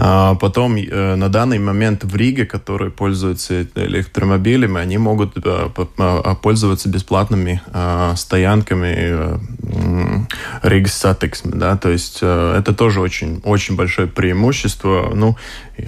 А 0.00 0.36
потом 0.36 0.76
э, 0.76 1.16
на 1.16 1.28
данный 1.28 1.58
момент 1.58 2.04
в 2.04 2.14
Риге, 2.14 2.46
которые 2.46 2.92
пользуются 2.92 3.62
электромобилями, 3.74 4.80
они 4.80 4.96
могут 4.96 5.36
э, 5.36 5.40
а, 5.98 6.34
пользоваться 6.36 6.88
бесплатными 6.88 7.60
а, 7.72 8.14
стоянками 8.14 8.94
э, 8.96 9.38
Рига 10.62 10.88
да, 11.44 11.76
то 11.76 11.90
есть 11.90 12.18
это 12.18 12.74
тоже 12.74 13.00
очень, 13.00 13.40
очень 13.44 13.74
большое 13.74 14.06
преимущество, 14.06 15.10
ну, 15.14 15.36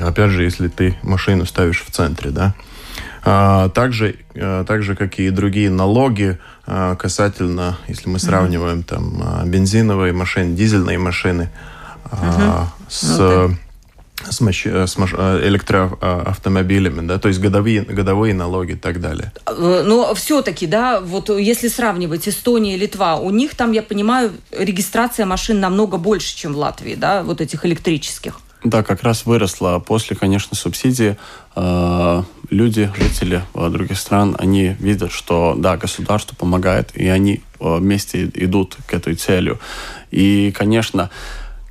опять 0.00 0.30
же, 0.30 0.42
если 0.42 0.66
ты 0.66 0.96
машину 1.02 1.46
ставишь 1.46 1.84
в 1.84 1.90
центре, 1.90 2.30
да. 2.30 2.54
Также, 3.74 4.16
так 4.34 4.82
же, 4.82 4.96
как 4.96 5.18
и 5.18 5.30
другие 5.30 5.70
налоги 5.70 6.38
касательно, 6.66 7.78
если 7.86 8.08
мы 8.08 8.18
сравниваем 8.18 8.82
там 8.82 9.22
бензиновые 9.44 10.12
машины, 10.12 10.56
дизельные 10.56 10.98
машины 10.98 11.50
uh-huh. 12.10 12.66
с... 12.88 13.20
Okay 13.20 13.56
с, 14.28 14.40
маш... 14.40 14.66
с 14.66 14.96
маш... 14.96 15.14
Э, 15.16 15.40
электроавтомобилями, 15.46 17.06
да, 17.06 17.18
то 17.18 17.28
есть 17.28 17.40
годовые, 17.40 17.82
годовые 17.82 18.34
налоги 18.34 18.72
и 18.72 18.76
так 18.76 19.00
далее. 19.00 19.32
Э, 19.46 19.82
но 19.86 20.14
все-таки, 20.14 20.66
да, 20.66 21.00
вот 21.00 21.30
если 21.30 21.68
сравнивать 21.68 22.28
Эстония 22.28 22.74
и 22.74 22.78
Литва, 22.78 23.16
у 23.16 23.30
них 23.30 23.54
там, 23.54 23.72
я 23.72 23.82
понимаю, 23.82 24.32
регистрация 24.50 25.26
машин 25.26 25.60
намного 25.60 25.96
больше, 25.96 26.36
чем 26.36 26.54
в 26.54 26.58
Латвии, 26.58 26.94
да, 26.94 27.22
вот 27.22 27.40
этих 27.40 27.64
электрических. 27.64 28.40
Да, 28.62 28.82
как 28.82 29.02
раз 29.02 29.24
выросла. 29.24 29.78
После, 29.78 30.16
конечно, 30.16 30.54
субсидии 30.54 31.16
э, 31.56 32.22
люди, 32.50 32.92
жители 32.98 33.42
других 33.54 33.98
стран, 33.98 34.36
они 34.38 34.76
видят, 34.78 35.12
что, 35.12 35.54
да, 35.56 35.78
государство 35.78 36.34
помогает, 36.34 36.90
и 36.94 37.08
они 37.08 37.42
вместе 37.58 38.30
идут 38.34 38.76
к 38.86 38.92
этой 38.92 39.14
целью. 39.14 39.58
И, 40.10 40.52
конечно, 40.56 41.10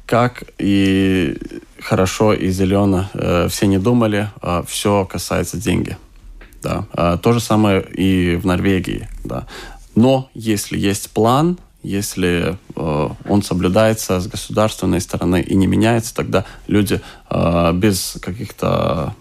как 0.10 0.44
и 0.58 1.38
хорошо 1.80 2.34
и 2.34 2.50
зелено 2.50 3.12
э, 3.14 3.48
все 3.48 3.68
не 3.68 3.78
думали, 3.78 4.28
э, 4.42 4.64
все 4.68 5.06
касается 5.06 5.58
деньги. 5.58 5.98
Да. 6.64 6.86
Э, 6.94 7.20
то 7.22 7.32
же 7.32 7.40
самое 7.40 7.82
и 7.82 8.36
в 8.36 8.44
Норвегии. 8.44 9.08
Да. 9.24 9.46
Но 9.94 10.28
если 10.34 10.80
есть 10.80 11.12
план, 11.12 11.60
если 11.84 12.58
э, 12.76 13.10
он 13.30 13.44
соблюдается 13.44 14.20
с 14.20 14.26
государственной 14.26 15.00
стороны 15.00 15.42
и 15.42 15.54
не 15.54 15.68
меняется, 15.68 16.16
тогда 16.16 16.44
люди 16.66 17.02
э, 17.30 17.72
без 17.74 18.18
каких-то 18.20 19.14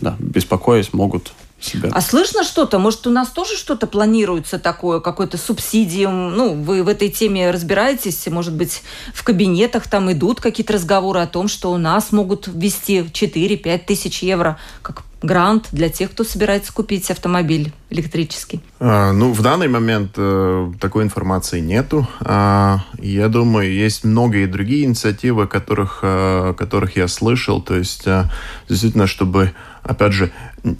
да, 0.00 0.16
беспокоясь 0.18 0.92
могут 0.92 1.32
себя. 1.60 1.90
А 1.92 2.00
слышно 2.00 2.44
что-то? 2.44 2.78
Может, 2.78 3.06
у 3.06 3.10
нас 3.10 3.28
тоже 3.28 3.56
что-то 3.56 3.86
планируется 3.86 4.58
такое, 4.58 5.00
какой-то 5.00 5.38
субсидиум? 5.38 6.34
Ну, 6.34 6.54
вы 6.54 6.82
в 6.82 6.88
этой 6.88 7.08
теме 7.08 7.50
разбираетесь? 7.50 8.26
Может 8.28 8.54
быть, 8.54 8.82
в 9.14 9.24
кабинетах 9.24 9.88
там 9.88 10.10
идут 10.12 10.40
какие-то 10.40 10.74
разговоры 10.74 11.20
о 11.20 11.26
том, 11.26 11.48
что 11.48 11.72
у 11.72 11.76
нас 11.76 12.12
могут 12.12 12.48
ввести 12.48 13.00
4-5 13.00 13.78
тысяч 13.86 14.22
евро, 14.22 14.58
как 14.82 15.02
грант 15.22 15.68
для 15.72 15.88
тех, 15.88 16.10
кто 16.12 16.24
собирается 16.24 16.72
купить 16.72 17.10
автомобиль 17.10 17.72
электрический? 17.90 18.60
А, 18.78 19.12
ну, 19.12 19.32
в 19.32 19.42
данный 19.42 19.68
момент 19.68 20.12
э, 20.16 20.72
такой 20.80 21.04
информации 21.04 21.60
нету. 21.60 22.06
А, 22.20 22.80
я 22.98 23.28
думаю, 23.28 23.72
есть 23.72 24.04
многие 24.04 24.46
другие 24.46 24.84
инициативы, 24.84 25.46
которых, 25.46 26.00
э, 26.02 26.54
которых 26.56 26.96
я 26.96 27.08
слышал. 27.08 27.60
То 27.60 27.76
есть, 27.76 28.06
э, 28.06 28.24
действительно, 28.68 29.06
чтобы 29.06 29.52
опять 29.88 30.12
же, 30.12 30.30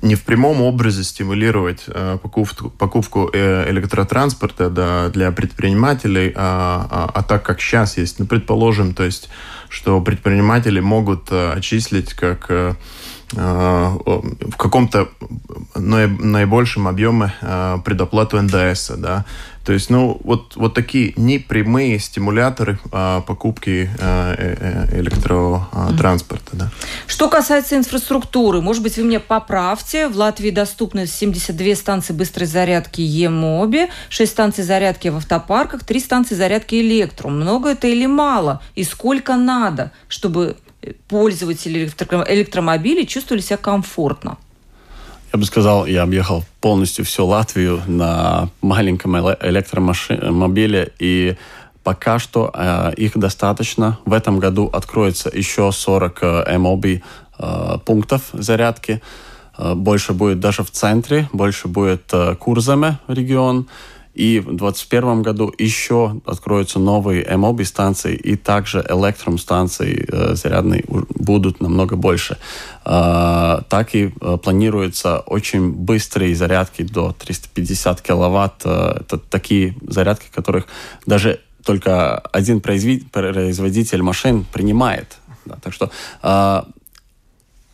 не 0.02 0.14
в 0.14 0.22
прямом 0.24 0.62
образе 0.62 1.02
стимулировать 1.02 1.84
э, 1.86 2.18
покупку, 2.22 2.70
покупку 2.70 3.30
э, 3.32 3.70
электротранспорта 3.70 4.70
да, 4.70 5.08
для 5.08 5.32
предпринимателей, 5.32 6.32
а, 6.36 6.86
а, 6.90 7.10
а 7.14 7.22
так 7.22 7.42
как 7.42 7.60
сейчас 7.60 7.96
есть. 7.96 8.18
Ну, 8.18 8.26
предположим, 8.26 8.94
то 8.94 9.04
есть, 9.04 9.28
что 9.68 10.00
предприниматели 10.00 10.80
могут 10.80 11.30
э, 11.30 11.52
отчислить 11.52 12.14
как 12.14 12.46
э, 12.50 12.74
Э, 13.36 13.96
в 14.40 14.56
каком-то 14.56 15.08
наибольшем 15.74 16.88
объеме 16.88 17.34
э, 17.42 17.76
предоплату 17.84 18.40
НДС, 18.40 18.92
да, 18.96 19.26
то 19.68 19.74
есть, 19.74 19.90
ну, 19.90 20.18
вот, 20.24 20.56
вот 20.56 20.72
такие 20.72 21.12
непрямые 21.16 21.98
стимуляторы 21.98 22.78
а, 22.90 23.20
покупки 23.20 23.90
а, 24.00 24.34
электротранспорта. 24.98 26.56
Да. 26.56 26.70
Что 27.06 27.28
касается 27.28 27.76
инфраструктуры, 27.76 28.62
может 28.62 28.82
быть, 28.82 28.96
вы 28.96 29.04
мне 29.04 29.20
поправьте. 29.20 30.08
В 30.08 30.16
Латвии 30.16 30.48
доступны 30.48 31.06
72 31.06 31.74
станции 31.74 32.14
быстрой 32.14 32.46
зарядки 32.46 33.02
Емоби, 33.02 33.90
6 34.08 34.32
станций 34.32 34.64
зарядки 34.64 35.08
в 35.08 35.18
автопарках, 35.18 35.84
3 35.84 36.00
станции 36.00 36.34
зарядки 36.34 36.76
Электрум. 36.76 37.38
Много 37.38 37.72
это 37.72 37.88
или 37.88 38.06
мало? 38.06 38.62
И 38.74 38.84
сколько 38.84 39.36
надо, 39.36 39.92
чтобы 40.08 40.56
пользователи 41.08 41.92
электромобилей 42.26 43.04
чувствовали 43.04 43.42
себя 43.42 43.58
комфортно? 43.58 44.38
Я 45.32 45.38
бы 45.38 45.44
сказал, 45.44 45.84
я 45.84 46.04
объехал 46.04 46.42
полностью 46.60 47.04
всю 47.04 47.26
Латвию 47.26 47.82
на 47.86 48.48
маленьком 48.62 49.18
электромобиле, 49.18 50.92
и 50.98 51.36
пока 51.82 52.18
что 52.18 52.50
э, 52.54 52.94
их 52.96 53.16
достаточно. 53.16 53.98
В 54.06 54.14
этом 54.14 54.38
году 54.38 54.70
откроется 54.72 55.30
еще 55.32 55.70
40 55.70 56.18
э, 56.22 56.58
МОБ 56.58 56.86
э, 56.86 57.78
пунктов 57.84 58.22
зарядки. 58.32 59.02
Э, 59.58 59.74
больше 59.74 60.14
будет 60.14 60.40
даже 60.40 60.62
в 60.62 60.70
центре, 60.70 61.28
больше 61.32 61.68
будет 61.68 62.04
э, 62.12 62.34
Курзаме 62.36 62.98
регион. 63.06 63.68
И 64.14 64.40
в 64.40 64.56
2021 64.56 65.22
году 65.22 65.54
еще 65.58 66.20
откроются 66.26 66.78
новые 66.78 67.24
МОБИ 67.36 67.64
станции 67.64 68.16
и 68.16 68.36
также 68.36 68.84
электром 68.88 69.38
станции 69.38 70.06
э, 70.10 70.34
зарядные 70.34 70.84
будут 70.88 71.60
намного 71.60 71.96
больше. 71.96 72.36
Э, 72.84 73.60
так 73.68 73.94
и 73.94 74.12
э, 74.20 74.38
планируются 74.42 75.20
очень 75.20 75.72
быстрые 75.72 76.34
зарядки 76.34 76.82
до 76.82 77.12
350 77.12 78.02
киловатт. 78.02 78.62
Э, 78.64 79.00
это 79.00 79.18
такие 79.18 79.76
зарядки, 79.86 80.26
которых 80.34 80.66
даже 81.06 81.40
только 81.64 82.18
один 82.18 82.60
производитель 82.60 84.02
машин 84.02 84.46
принимает. 84.52 85.18
Да, 85.44 85.56
так 85.62 85.72
что 85.72 85.90
э, 86.22 86.62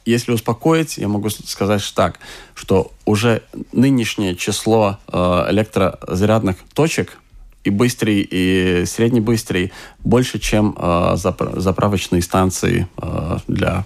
если 0.04 0.32
успокоить, 0.32 0.98
я 0.98 1.08
могу 1.08 1.30
сказать 1.30 1.82
так, 1.94 2.18
что 2.54 2.92
уже 3.04 3.42
нынешнее 3.72 4.36
число 4.36 4.98
э, 5.08 5.46
электрозарядных 5.50 6.56
точек 6.74 7.18
и 7.64 7.70
быстрый, 7.70 8.26
и 8.30 8.84
среднебыстрый 8.86 9.72
больше, 10.00 10.38
чем 10.38 10.76
э, 10.78 11.16
заправочные 11.16 12.22
станции 12.22 12.86
э, 12.98 13.38
для 13.48 13.84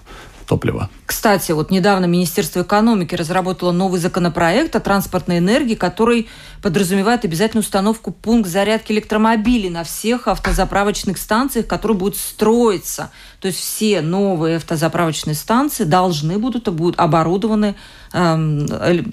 топлива. 0.49 0.89
Кстати, 1.07 1.53
вот 1.53 1.71
недавно 1.71 2.07
Министерство 2.07 2.63
экономики 2.63 3.15
разработало 3.15 3.71
новый 3.71 4.01
законопроект 4.01 4.75
о 4.75 4.81
транспортной 4.81 5.39
энергии, 5.39 5.75
который 5.75 6.27
подразумевает 6.63 7.25
обязательную 7.25 7.63
установку 7.63 8.11
пункт 8.11 8.49
зарядки 8.49 8.93
электромобилей 8.93 9.69
на 9.69 9.85
всех 9.85 10.27
автозаправочных 10.27 11.19
станциях, 11.19 11.67
которые 11.67 11.99
будут 11.99 12.17
строиться. 12.17 13.11
То 13.41 13.47
есть 13.47 13.59
все 13.59 14.01
новые 14.01 14.57
автозаправочные 14.57 15.35
станции 15.35 15.85
должны 15.85 16.39
будут, 16.39 16.69
будут 16.69 16.99
оборудованы 16.99 17.77
эм, 18.13 18.67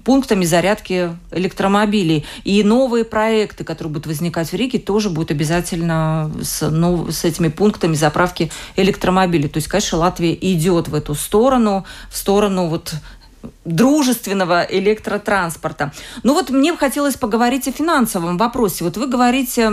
пунктами 0.03 0.45
зарядки 0.45 1.15
электромобилей. 1.31 2.25
И 2.43 2.63
новые 2.63 3.05
проекты, 3.05 3.63
которые 3.63 3.93
будут 3.93 4.07
возникать 4.07 4.51
в 4.51 4.55
Риге, 4.55 4.79
тоже 4.79 5.11
будут 5.11 5.29
обязательно 5.29 6.31
с, 6.41 6.67
ну, 6.67 7.11
с 7.11 7.23
этими 7.23 7.49
пунктами 7.49 7.93
заправки 7.93 8.51
электромобилей. 8.75 9.47
То 9.47 9.57
есть, 9.57 9.67
конечно, 9.67 9.99
Латвия 9.99 10.33
идет 10.33 10.87
в 10.87 10.95
эту 10.95 11.13
сторону, 11.13 11.85
в 12.09 12.17
сторону 12.17 12.67
вот 12.67 12.95
дружественного 13.63 14.63
электротранспорта. 14.63 15.91
Ну 16.23 16.33
вот 16.33 16.49
мне 16.49 16.75
хотелось 16.75 17.15
поговорить 17.15 17.67
о 17.67 17.71
финансовом 17.71 18.39
вопросе. 18.39 18.83
Вот 18.83 18.97
вы 18.97 19.05
говорите, 19.05 19.71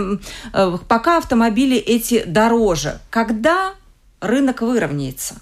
э, 0.53 0.77
пока 0.87 1.17
автомобили 1.17 1.77
эти 1.77 2.23
дороже. 2.23 2.99
Когда 3.09 3.73
рынок 4.23 4.61
выровняется? 4.61 5.35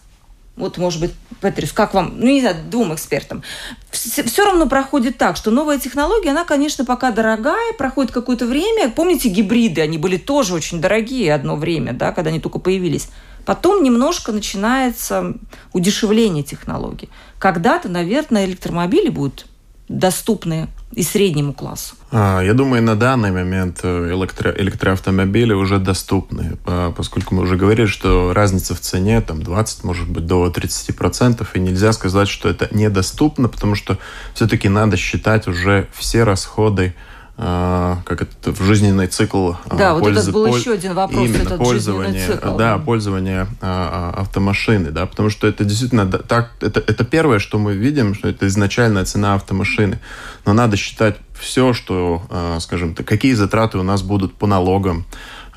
Вот, 0.58 0.78
может 0.78 1.00
быть, 1.00 1.12
Петрис, 1.40 1.72
как 1.72 1.94
вам, 1.94 2.16
ну, 2.18 2.26
не 2.28 2.42
знаю, 2.42 2.58
двум 2.70 2.94
экспертам. 2.94 3.42
Все 3.90 4.46
равно 4.46 4.68
проходит 4.68 5.18
так, 5.18 5.38
что 5.38 5.50
новая 5.50 5.80
технология, 5.80 6.32
она, 6.32 6.44
конечно, 6.44 6.84
пока 6.84 7.12
дорогая, 7.12 7.74
проходит 7.78 8.12
какое-то 8.12 8.46
время. 8.46 8.90
Помните, 8.92 9.30
гибриды, 9.30 9.82
они 9.82 9.98
были 9.98 10.18
тоже 10.18 10.54
очень 10.54 10.82
дорогие 10.82 11.34
одно 11.34 11.56
время, 11.56 11.94
да, 11.94 12.12
когда 12.12 12.30
они 12.30 12.40
только 12.40 12.60
появились. 12.60 13.10
Потом 13.46 13.82
немножко 13.82 14.32
начинается 14.32 15.34
удешевление 15.74 16.44
технологий. 16.44 17.10
Когда-то, 17.40 17.90
наверное, 17.90 18.46
электромобили 18.46 19.10
будут 19.10 19.48
доступны 19.92 20.68
и 20.94 21.04
среднему 21.04 21.54
классу? 21.54 21.96
А, 22.12 22.42
я 22.42 22.54
думаю, 22.54 22.84
на 22.84 22.96
данный 22.96 23.32
момент 23.32 23.80
э, 23.84 24.14
электро 24.14 24.52
электроавтомобили 24.52 25.54
уже 25.54 25.80
доступны, 25.80 26.58
поскольку 26.96 27.36
мы 27.36 27.44
уже 27.44 27.56
говорили, 27.56 27.86
что 27.86 28.34
разница 28.34 28.76
в 28.76 28.80
цене 28.80 29.22
там 29.22 29.42
20, 29.44 29.84
может 29.84 30.10
быть, 30.10 30.26
до 30.26 30.48
30%, 30.48 31.48
и 31.54 31.60
нельзя 31.60 31.94
сказать, 31.94 32.28
что 32.28 32.50
это 32.50 32.68
недоступно, 32.72 33.48
потому 33.48 33.76
что 33.76 33.98
все-таки 34.34 34.70
надо 34.70 34.98
считать 34.98 35.48
уже 35.48 35.88
все 35.94 36.24
расходы 36.24 36.94
а, 36.98 37.11
как 37.42 38.22
это 38.22 38.52
в 38.54 38.62
жизненный 38.62 39.08
цикл 39.08 39.54
а, 39.66 39.76
да 39.76 39.96
пользы, 39.96 40.20
вот 40.20 40.24
это 40.24 40.32
был 40.32 40.56
еще 40.56 40.74
один 40.74 40.94
вопрос 40.94 41.26
именно 41.26 41.42
этот 41.42 41.58
пользование 41.58 42.28
цикл, 42.28 42.56
да, 42.56 42.78
пользование 42.78 43.48
а, 43.62 44.14
автомашины 44.16 44.92
да 44.92 45.08
потому 45.08 45.32
что 45.32 45.48
это 45.48 45.64
действительно 45.64 46.06
так 46.06 46.52
это 46.62 46.80
это 46.80 47.04
первое 47.04 47.40
что 47.40 47.58
мы 47.58 47.74
видим 47.74 48.14
что 48.14 48.28
это 48.28 48.46
изначальная 48.46 49.06
цена 49.06 49.34
автомашины. 49.34 50.00
Но 50.46 50.54
надо 50.54 50.78
считать 50.78 51.18
все 51.34 51.74
что 51.74 52.22
скажем 52.60 52.94
так 52.94 53.08
какие 53.08 53.34
затраты 53.34 53.80
у 53.80 53.84
нас 53.84 54.04
будут 54.04 54.36
по 54.36 54.46
налогам. 54.46 55.06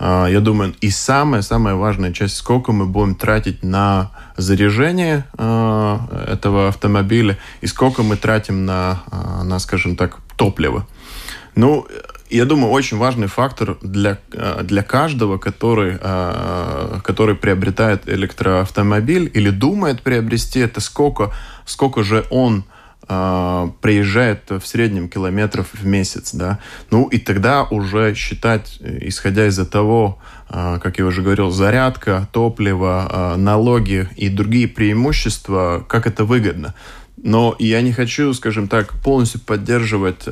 Я 0.00 0.40
думаю, 0.40 0.74
и 0.80 0.90
самая 0.90 1.42
самая 1.42 1.74
важная 1.74 2.12
часть, 2.12 2.36
сколько 2.36 2.72
мы 2.72 2.86
будем 2.86 3.14
тратить 3.14 3.62
на 3.62 4.10
заряжение 4.36 5.24
этого 5.34 6.68
автомобиля 6.68 7.38
и 7.60 7.66
сколько 7.66 8.02
мы 8.02 8.16
тратим 8.16 8.64
на, 8.64 9.02
на 9.44 9.58
скажем 9.60 9.94
так, 9.96 10.18
топливо. 10.36 10.86
Ну, 11.54 11.86
я 12.30 12.44
думаю, 12.46 12.72
очень 12.72 12.96
важный 12.96 13.28
фактор 13.28 13.76
для, 13.80 14.18
э, 14.32 14.62
для 14.64 14.82
каждого, 14.82 15.38
который, 15.38 15.98
э, 16.00 17.00
который 17.04 17.34
приобретает 17.36 18.08
электроавтомобиль 18.08 19.30
или 19.32 19.50
думает 19.50 20.02
приобрести, 20.02 20.60
это 20.60 20.80
сколько, 20.80 21.32
сколько 21.64 22.02
же 22.02 22.24
он 22.30 22.64
э, 23.06 23.68
приезжает 23.82 24.50
в 24.50 24.62
среднем 24.64 25.08
километров 25.08 25.68
в 25.74 25.86
месяц, 25.86 26.34
да. 26.34 26.58
Ну 26.90 27.06
и 27.08 27.18
тогда 27.18 27.64
уже 27.64 28.14
считать, 28.14 28.78
исходя 28.80 29.46
из 29.46 29.56
того, 29.68 30.18
как 30.48 30.98
я 30.98 31.04
уже 31.06 31.22
говорил, 31.22 31.50
зарядка, 31.50 32.28
топливо, 32.32 33.34
налоги 33.36 34.08
и 34.16 34.28
другие 34.28 34.68
преимущества, 34.68 35.84
как 35.86 36.06
это 36.06 36.24
выгодно. 36.24 36.74
Но 37.16 37.56
я 37.58 37.80
не 37.80 37.92
хочу, 37.92 38.34
скажем 38.34 38.68
так, 38.68 38.92
полностью 39.02 39.40
поддерживать 39.40 40.26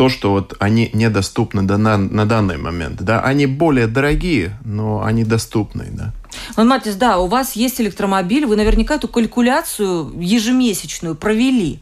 то, 0.00 0.08
что 0.08 0.30
вот 0.30 0.54
они 0.60 0.88
недоступны 0.94 1.60
на, 1.60 1.98
на 1.98 2.24
данный 2.24 2.56
момент. 2.56 3.02
Да? 3.02 3.20
Они 3.20 3.44
более 3.44 3.86
дорогие, 3.86 4.56
но 4.64 5.02
они 5.04 5.24
доступны. 5.24 5.88
Да? 5.90 6.14
Вот, 6.56 6.64
Матис, 6.64 6.94
да, 6.94 7.18
у 7.18 7.26
вас 7.26 7.52
есть 7.52 7.82
электромобиль, 7.82 8.46
вы 8.46 8.56
наверняка 8.56 8.94
эту 8.94 9.08
калькуляцию 9.08 10.14
ежемесячную 10.18 11.16
провели. 11.16 11.80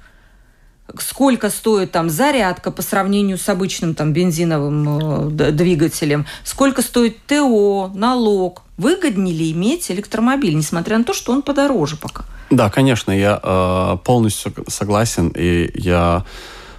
Сколько 0.98 1.50
стоит 1.50 1.92
там 1.92 2.10
зарядка 2.10 2.70
по 2.70 2.82
сравнению 2.82 3.36
с 3.38 3.48
обычным 3.48 3.94
там 3.94 4.12
бензиновым 4.12 5.36
э, 5.38 5.50
двигателем? 5.52 6.26
Сколько 6.44 6.82
стоит 6.82 7.24
ТО, 7.26 7.92
налог? 7.94 8.62
Выгоднее 8.78 9.34
ли 9.34 9.52
иметь 9.52 9.90
электромобиль, 9.90 10.56
несмотря 10.56 10.98
на 10.98 11.04
то, 11.04 11.12
что 11.12 11.32
он 11.32 11.42
подороже 11.42 11.96
пока? 11.96 12.24
Да, 12.50 12.70
конечно, 12.70 13.12
я 13.12 13.38
э, 13.42 13.96
полностью 14.04 14.52
согласен, 14.68 15.28
и 15.36 15.70
я 15.74 16.24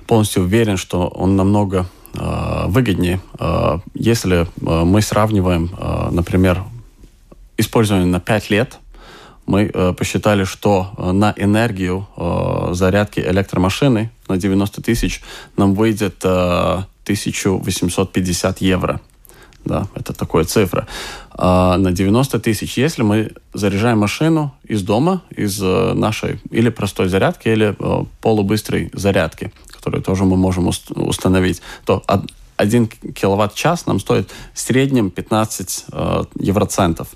полностью 0.07 0.43
уверен, 0.43 0.77
что 0.77 1.07
он 1.07 1.35
намного 1.35 1.85
э, 2.15 2.63
выгоднее, 2.67 3.21
э, 3.39 3.79
если 3.93 4.41
э, 4.41 4.45
мы 4.83 5.01
сравниваем, 5.01 5.69
э, 5.77 6.09
например, 6.11 6.63
использование 7.57 8.07
на 8.07 8.19
5 8.19 8.49
лет, 8.49 8.79
мы 9.45 9.69
э, 9.71 9.93
посчитали, 9.93 10.43
что 10.43 10.91
э, 10.97 11.11
на 11.11 11.33
энергию 11.37 12.07
э, 12.17 12.69
зарядки 12.73 13.19
электромашины 13.19 14.11
на 14.27 14.37
90 14.37 14.81
тысяч 14.81 15.21
нам 15.57 15.75
выйдет 15.75 16.23
э, 16.23 16.83
1850 17.03 18.61
евро. 18.61 19.01
Да, 19.65 19.87
это 19.93 20.13
такая 20.13 20.45
цифра. 20.45 20.87
А 21.31 21.77
на 21.77 21.91
90 21.91 22.39
тысяч, 22.39 22.77
если 22.77 23.03
мы 23.03 23.31
заряжаем 23.53 23.99
машину 23.99 24.53
из 24.63 24.81
дома, 24.83 25.21
из 25.29 25.61
э, 25.61 25.93
нашей 25.93 26.39
или 26.49 26.69
простой 26.69 27.07
зарядки, 27.07 27.49
или 27.49 27.75
э, 27.77 28.05
полубыстрой 28.21 28.89
зарядки, 28.93 29.51
которую 29.67 30.01
тоже 30.01 30.25
мы 30.25 30.37
можем 30.37 30.67
установить, 30.67 31.61
то 31.85 32.03
1 32.59 32.87
киловатт-час 32.87 33.85
нам 33.85 33.99
стоит 33.99 34.29
в 34.53 34.59
среднем 34.59 35.11
15 35.11 35.85
э, 35.91 36.23
евроцентов. 36.39 37.07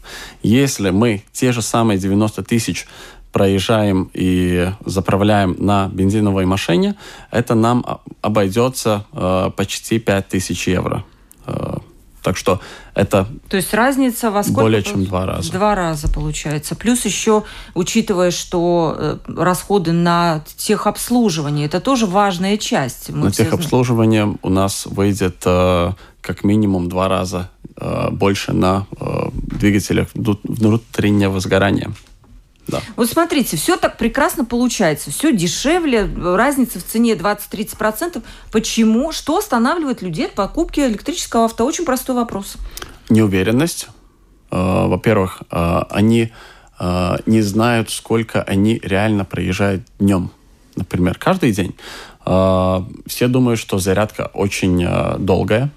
Если 0.42 0.90
мы 0.90 1.24
те 1.34 1.52
же 1.52 1.62
самые 1.62 2.00
90 2.00 2.44
тысяч 2.44 2.88
проезжаем 3.34 4.10
и 4.14 4.70
заправляем 4.86 5.56
на 5.60 5.90
бензиновой 5.90 6.46
машине, 6.46 6.96
это 7.32 7.56
нам 7.56 7.84
обойдется 8.22 9.06
э, 9.12 9.52
почти 9.56 10.00
5000 10.00 10.68
евро. 10.68 11.04
Э, 11.46 11.78
так 12.24 12.38
что 12.38 12.62
это 12.96 13.28
То 13.50 13.58
есть 13.58 13.74
разница 13.74 14.32
во 14.32 14.44
сколько? 14.44 14.62
Более 14.62 14.82
чем 14.82 15.06
два 15.06 15.26
раза. 15.26 15.52
Два 15.52 15.76
раза 15.76 16.08
получается. 16.08 16.76
Плюс 16.76 17.06
еще, 17.06 17.44
учитывая, 17.76 18.32
что 18.32 18.96
э, 18.98 19.18
расходы 19.28 19.92
на 19.92 20.44
техобслуживание, 20.56 21.66
это 21.66 21.82
тоже 21.82 22.06
важная 22.06 22.58
часть. 22.58 23.10
Мы 23.10 23.26
на 23.26 23.32
техобслуживание 23.32 24.24
знаем. 24.24 24.40
у 24.42 24.50
нас 24.50 24.86
выйдет 24.86 25.44
э, 25.46 25.92
как 26.22 26.44
минимум 26.44 26.88
два 26.90 27.10
раза 27.10 27.50
э, 27.76 28.10
больше 28.12 28.54
на 28.54 28.88
двигателях 29.34 30.08
внутреннего 30.14 31.40
сгорания. 31.40 31.92
Да. 32.68 32.82
Вот 32.96 33.10
смотрите, 33.10 33.58
все 33.58 33.76
так 33.78 33.98
прекрасно 33.98 34.46
получается, 34.46 35.12
все 35.12 35.36
дешевле, 35.36 36.04
разница 36.04 36.80
в 36.80 36.84
цене 36.84 37.14
20-30%. 37.14 38.22
Почему? 38.52 39.12
Что 39.12 39.38
останавливает 39.38 40.02
людей 40.02 40.28
от 40.28 40.34
покупки 40.34 40.80
электрического 40.80 41.46
авто? 41.46 41.66
Очень 41.66 41.86
простой 41.86 42.16
вопрос. 42.16 42.56
Неуверенность. 43.10 43.88
Э, 44.54 44.88
во-первых, 44.88 45.42
э, 45.50 45.82
они 45.90 46.32
э, 46.80 47.16
не 47.26 47.42
знают, 47.42 47.90
сколько 47.90 48.42
они 48.44 48.80
реально 48.84 49.26
проезжают 49.26 49.84
днем. 50.00 50.32
Например, 50.76 51.18
каждый 51.20 51.52
день. 51.52 51.76
Все 52.26 53.28
думают, 53.28 53.60
что 53.60 53.78
зарядка 53.78 54.32
очень 54.34 54.84
долгая, 55.20 55.70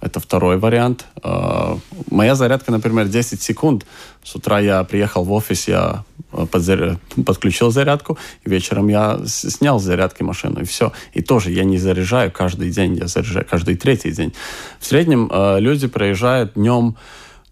это 0.00 0.20
второй 0.20 0.58
вариант. 0.58 1.06
А, 1.22 1.78
моя 2.10 2.34
зарядка, 2.34 2.70
например, 2.70 3.08
10 3.08 3.42
секунд. 3.42 3.84
С 4.22 4.34
утра 4.34 4.60
я 4.60 4.84
приехал 4.84 5.24
в 5.24 5.32
офис, 5.32 5.68
я 5.68 6.04
а, 6.32 6.46
подключил 6.46 7.70
зарядку, 7.70 8.16
и 8.44 8.50
вечером 8.50 8.88
я 8.88 9.20
снял 9.26 9.80
с 9.80 9.84
зарядки 9.84 10.22
машину, 10.22 10.60
и 10.60 10.64
все. 10.64 10.92
И 11.14 11.22
тоже 11.22 11.50
я 11.50 11.64
не 11.64 11.78
заряжаю 11.78 12.30
каждый 12.30 12.70
день, 12.70 12.96
я 12.96 13.08
заряжаю 13.08 13.46
каждый 13.48 13.76
третий 13.76 14.12
день. 14.12 14.32
В 14.78 14.86
среднем 14.86 15.28
а, 15.32 15.58
люди 15.58 15.88
проезжают 15.88 16.54
днем 16.54 16.96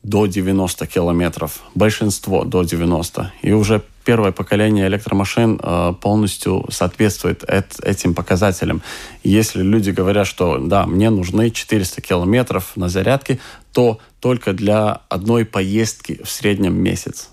до 0.03 0.27
90 0.27 0.87
километров, 0.87 1.63
большинство 1.75 2.45
до 2.45 2.63
90. 2.63 3.33
И 3.43 3.53
уже 3.53 3.83
первое 4.07 4.31
поколение 4.31 4.87
электромашин 4.87 5.61
э, 5.63 5.95
полностью 6.01 6.65
соответствует 6.71 7.45
эт, 7.49 7.77
этим 7.83 8.15
показателям. 8.15 8.81
Если 9.25 9.63
люди 9.63 9.91
говорят, 9.91 10.27
что 10.29 10.59
да, 10.59 10.87
мне 10.87 11.11
нужны 11.11 11.51
400 11.51 12.01
километров 12.01 12.77
на 12.77 12.89
зарядке, 12.89 13.39
то 13.73 13.99
только 14.21 14.53
для 14.53 15.01
одной 15.09 15.45
поездки 15.45 16.21
в 16.23 16.31
среднем 16.31 16.75
месяц. 16.75 17.31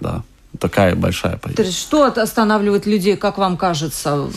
Да, 0.00 0.22
такая 0.58 0.96
большая 0.96 1.36
поездка. 1.36 1.62
То 1.62 1.68
есть 1.68 1.78
что 1.78 2.04
останавливает 2.04 2.86
людей, 2.86 3.16
как 3.16 3.38
вам 3.38 3.56
кажется? 3.56 4.28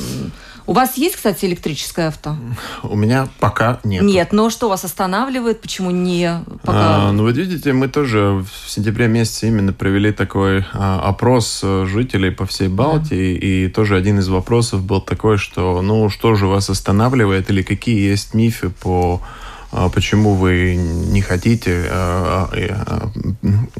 У 0.66 0.74
вас 0.74 0.98
есть, 0.98 1.16
кстати, 1.16 1.46
электрическое 1.46 2.08
авто? 2.08 2.36
У 2.84 2.96
меня 2.96 3.28
пока 3.40 3.80
нет. 3.84 4.04
Нет, 4.04 4.32
но 4.32 4.50
что 4.50 4.70
вас 4.70 4.86
останавливает? 4.86 5.62
Почему 5.62 5.92
не 5.92 6.44
пока? 6.64 7.08
А, 7.08 7.12
ну, 7.12 7.24
вот 7.24 7.36
видите, 7.36 7.74
мы 7.74 7.88
тоже 7.88 8.46
в 8.46 8.70
сентябре 8.70 9.08
месяце 9.08 9.48
именно 9.48 9.74
провели 9.74 10.12
такой 10.12 10.66
а, 10.74 11.02
опрос 11.02 11.62
э, 11.64 11.86
жителей 11.86 12.32
по 12.32 12.46
всей 12.46 12.70
Балтии, 12.70 13.38
да. 13.38 13.46
и 13.46 13.68
тоже 13.68 13.98
один 13.98 14.20
из 14.20 14.30
вопросов 14.30 14.84
был 14.84 15.02
такой, 15.02 15.38
что, 15.38 15.82
ну, 15.82 16.10
что 16.10 16.36
же 16.36 16.48
вас 16.48 16.70
останавливает 16.70 17.50
или 17.50 17.62
какие 17.62 18.10
есть 18.10 18.34
мифы 18.34 18.70
по 18.70 19.22
почему 19.94 20.36
вы 20.36 20.76
не 20.76 21.22
хотите 21.22 21.86
а, 21.90 22.50
а, 22.52 23.10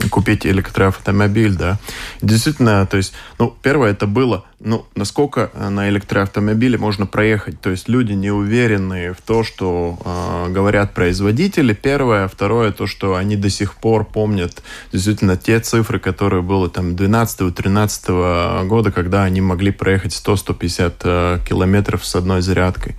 купить 0.10 0.46
электроавтомобиль, 0.46 1.56
да. 1.56 1.80
Действительно, 2.22 2.86
то 2.88 2.98
есть, 2.98 3.14
ну, 3.38 3.56
первое 3.62 3.92
это 3.92 4.08
было, 4.08 4.46
ну, 4.60 4.86
насколько 4.96 5.52
на 5.56 5.90
электроавтомобиле 5.90 6.78
можно 6.78 7.06
проехать, 7.06 7.60
то 7.60 7.70
есть 7.70 7.90
люди 7.90 8.14
не 8.14 8.32
уверены 8.32 9.14
в 9.14 9.22
то, 9.22 9.44
что 9.44 10.00
э, 10.04 10.52
говорят 10.52 10.94
производители, 10.94 11.74
первое, 11.74 12.28
второе, 12.28 12.72
то, 12.72 12.88
что 12.88 13.16
они 13.16 13.36
до 13.36 13.50
сих 13.50 13.76
пор 13.76 14.06
помнят 14.06 14.64
действительно 14.92 15.38
те 15.38 15.60
цифры, 15.60 16.00
которые 16.00 16.42
были 16.42 16.70
там 16.70 16.92
12-13 16.92 18.68
года, 18.68 18.92
когда 18.92 19.24
они 19.24 19.42
могли 19.42 19.72
проехать 19.72 20.14
100-150 20.14 20.94
э, 21.04 21.40
километров 21.48 22.06
с 22.06 22.16
одной 22.16 22.42
зарядкой. 22.42 22.96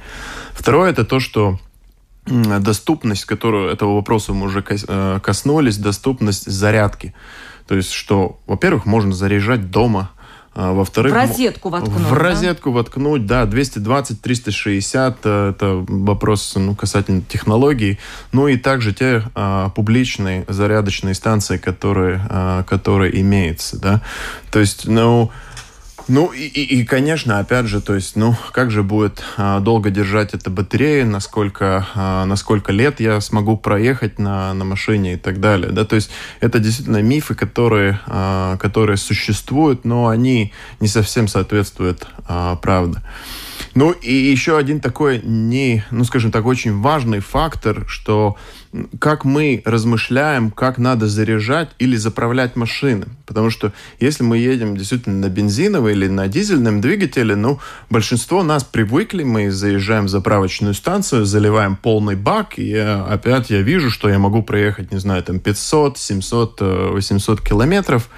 Второе, 0.52 0.90
это 0.90 1.04
то, 1.04 1.18
что 1.18 1.58
доступность, 2.26 3.24
которую 3.24 3.70
этого 3.70 3.96
вопроса 3.96 4.32
мы 4.32 4.46
уже 4.46 4.64
э, 4.68 5.20
коснулись, 5.22 5.76
доступность 5.76 6.50
зарядки. 6.50 7.14
То 7.66 7.74
есть, 7.74 7.92
что, 7.92 8.38
во-первых, 8.46 8.86
можно 8.86 9.12
заряжать 9.12 9.70
дома, 9.70 10.10
а, 10.56 10.72
во-вторых, 10.72 11.12
в 11.12 11.16
розетку 11.16 11.68
воткнуть. 11.68 12.00
В 12.00 12.12
розетку 12.12 12.70
да? 12.70 12.76
воткнуть, 12.76 13.26
да, 13.26 13.44
220, 13.44 14.20
360, 14.20 15.18
э, 15.24 15.50
это 15.50 15.84
вопрос 15.88 16.54
ну, 16.56 16.76
касательно 16.76 17.22
технологий. 17.22 17.98
Ну 18.30 18.46
и 18.46 18.56
также 18.56 18.94
те 18.94 19.24
а, 19.34 19.70
публичные 19.70 20.44
зарядочные 20.46 21.14
станции, 21.14 21.56
которые, 21.56 22.24
а, 22.30 22.62
которые 22.62 23.20
имеются, 23.20 23.80
да. 23.80 24.00
То 24.52 24.60
есть, 24.60 24.86
ну, 24.86 25.32
ну 26.06 26.32
и, 26.32 26.42
и, 26.42 26.80
и, 26.80 26.84
конечно, 26.84 27.38
опять 27.38 27.66
же, 27.66 27.80
то 27.80 27.94
есть, 27.94 28.14
ну, 28.16 28.36
как 28.52 28.70
же 28.70 28.82
будет 28.82 29.22
а, 29.36 29.60
долго 29.60 29.90
держать 29.90 30.34
эта 30.34 30.50
батарея, 30.50 31.04
насколько, 31.04 31.86
а, 31.94 32.26
на 32.26 32.36
сколько 32.36 32.72
лет 32.72 33.00
я 33.00 33.20
смогу 33.20 33.56
проехать 33.56 34.18
на, 34.18 34.52
на 34.52 34.64
машине 34.64 35.14
и 35.14 35.16
так 35.16 35.40
далее, 35.40 35.72
да, 35.72 35.84
то 35.84 35.96
есть 35.96 36.10
это 36.40 36.58
действительно 36.58 37.00
мифы, 37.00 37.34
которые, 37.34 38.00
а, 38.06 38.56
которые 38.58 38.98
существуют, 38.98 39.84
но 39.84 40.08
они 40.08 40.52
не 40.80 40.88
совсем 40.88 41.26
соответствуют 41.26 42.06
а, 42.26 42.56
правде. 42.56 43.00
Ну 43.74 43.90
и 43.90 44.12
еще 44.12 44.58
один 44.58 44.80
такой 44.80 45.20
не, 45.22 45.84
ну 45.90 46.04
скажем 46.04 46.30
так, 46.30 46.44
очень 46.44 46.80
важный 46.80 47.20
фактор, 47.20 47.84
что 47.88 48.36
как 48.98 49.24
мы 49.24 49.62
размышляем, 49.64 50.50
как 50.50 50.78
надо 50.78 51.06
заряжать 51.06 51.70
или 51.78 51.96
заправлять 51.96 52.56
машины. 52.56 53.06
Потому 53.26 53.50
что 53.50 53.72
если 54.00 54.24
мы 54.24 54.38
едем 54.38 54.76
действительно 54.76 55.16
на 55.16 55.28
бензиновой 55.28 55.92
или 55.92 56.08
на 56.08 56.26
дизельном 56.28 56.80
двигателе, 56.80 57.36
ну, 57.36 57.60
большинство 57.88 58.42
нас 58.42 58.64
привыкли, 58.64 59.22
мы 59.22 59.50
заезжаем 59.50 60.06
в 60.06 60.08
заправочную 60.08 60.74
станцию, 60.74 61.24
заливаем 61.24 61.76
полный 61.76 62.16
бак, 62.16 62.58
и 62.58 62.68
я, 62.68 63.04
опять 63.04 63.50
я 63.50 63.62
вижу, 63.62 63.90
что 63.90 64.08
я 64.08 64.18
могу 64.18 64.42
проехать, 64.42 64.90
не 64.92 64.98
знаю, 64.98 65.22
там 65.22 65.38
500, 65.38 65.98
700, 65.98 66.60
800 66.60 67.40
километров. 67.40 68.08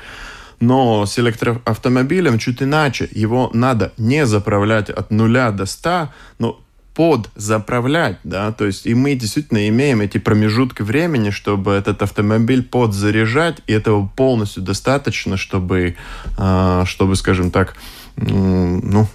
Но 0.59 1.05
с 1.05 1.19
электроавтомобилем 1.19 2.39
чуть 2.39 2.63
иначе. 2.63 3.09
Его 3.13 3.51
надо 3.53 3.93
не 3.99 4.25
заправлять 4.25 4.89
от 4.89 5.11
нуля 5.11 5.51
до 5.51 5.67
100, 5.67 6.09
но 6.39 6.61
подзаправлять, 6.97 8.17
да, 8.25 8.51
то 8.53 8.65
есть 8.65 8.87
и 8.87 8.95
мы 8.95 9.15
действительно 9.15 9.69
имеем 9.69 10.01
эти 10.01 10.17
промежутки 10.17 10.81
времени, 10.81 11.29
чтобы 11.29 11.73
этот 11.73 12.01
автомобиль 12.01 12.63
подзаряжать, 12.63 13.59
и 13.67 13.75
этого 13.75 14.11
полностью 14.17 14.63
достаточно, 14.63 15.37
чтобы, 15.37 15.97
а, 16.39 16.87
чтобы, 16.87 17.15
скажем 17.17 17.51
так, 17.51 17.77
ну, 18.17 19.07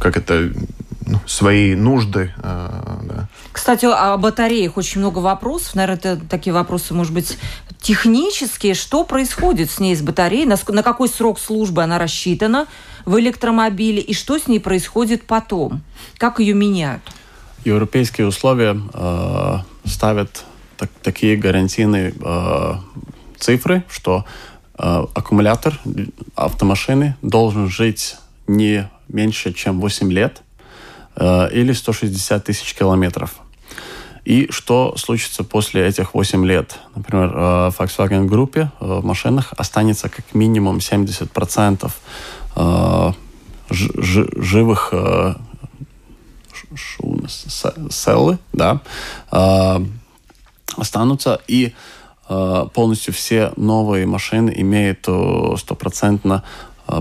как 0.00 0.16
это, 0.16 0.50
ну, 1.06 1.20
свои 1.26 1.74
нужды. 1.74 2.32
А, 2.38 3.00
да. 3.02 3.28
Кстати, 3.52 3.84
о 3.84 4.16
батареях 4.16 4.78
очень 4.78 5.02
много 5.02 5.18
вопросов. 5.18 5.74
Наверное, 5.74 5.98
это 5.98 6.20
такие 6.26 6.54
вопросы, 6.54 6.94
может 6.94 7.12
быть, 7.12 7.36
технические. 7.82 8.72
Что 8.72 9.04
происходит 9.04 9.70
с 9.70 9.78
ней, 9.78 9.94
с 9.94 10.00
батареей? 10.00 10.46
На, 10.46 10.56
на 10.68 10.82
какой 10.82 11.10
срок 11.10 11.38
службы 11.38 11.82
она 11.82 11.98
рассчитана 11.98 12.66
в 13.04 13.18
электромобиле? 13.18 14.00
И 14.00 14.14
что 14.14 14.38
с 14.38 14.46
ней 14.46 14.60
происходит 14.60 15.24
потом? 15.24 15.82
Как 16.18 16.40
ее 16.40 16.54
меняют? 16.54 17.02
Европейские 17.64 18.26
условия 18.26 18.78
э, 18.92 19.58
ставят 19.84 20.44
так, 20.76 20.90
такие 21.02 21.36
гарантийные 21.36 22.14
э, 22.20 22.74
цифры, 23.38 23.84
что 23.88 24.24
э, 24.78 25.06
аккумулятор 25.14 25.78
автомашины 26.34 27.16
должен 27.22 27.68
жить 27.68 28.16
не 28.46 28.88
меньше, 29.08 29.52
чем 29.52 29.80
8 29.80 30.12
лет 30.12 30.42
э, 31.16 31.48
или 31.52 31.72
160 31.72 32.44
тысяч 32.44 32.74
километров. 32.74 33.36
И 34.24 34.50
что 34.50 34.96
случится 34.96 35.44
после 35.44 35.86
этих 35.86 36.14
8 36.14 36.46
лет? 36.46 36.78
Например, 36.94 37.28
в 37.28 37.74
Volkswagen 37.78 38.24
группе 38.24 38.70
в 38.80 39.04
машинах 39.04 39.52
останется 39.58 40.08
как 40.08 40.34
минимум 40.34 40.78
70% 40.78 41.92
живых 43.70 44.94
селы, 47.90 48.38
да, 48.52 48.80
останутся, 50.76 51.40
и 51.48 51.72
полностью 52.26 53.14
все 53.14 53.52
новые 53.56 54.06
машины 54.06 54.52
имеют 54.56 55.06
стопроцентно 55.58 56.42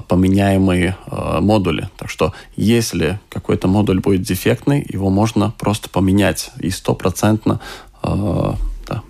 поменяемые 0.07 0.97
модули. 1.39 1.89
Так 1.97 2.09
что 2.09 2.33
если 2.55 3.19
какой-то 3.29 3.67
модуль 3.67 3.99
будет 3.99 4.21
дефектный, 4.21 4.85
его 4.87 5.09
можно 5.09 5.53
просто 5.57 5.89
поменять 5.89 6.51
и 6.59 6.69
стопроцентно 6.69 7.59
да, 8.01 9.03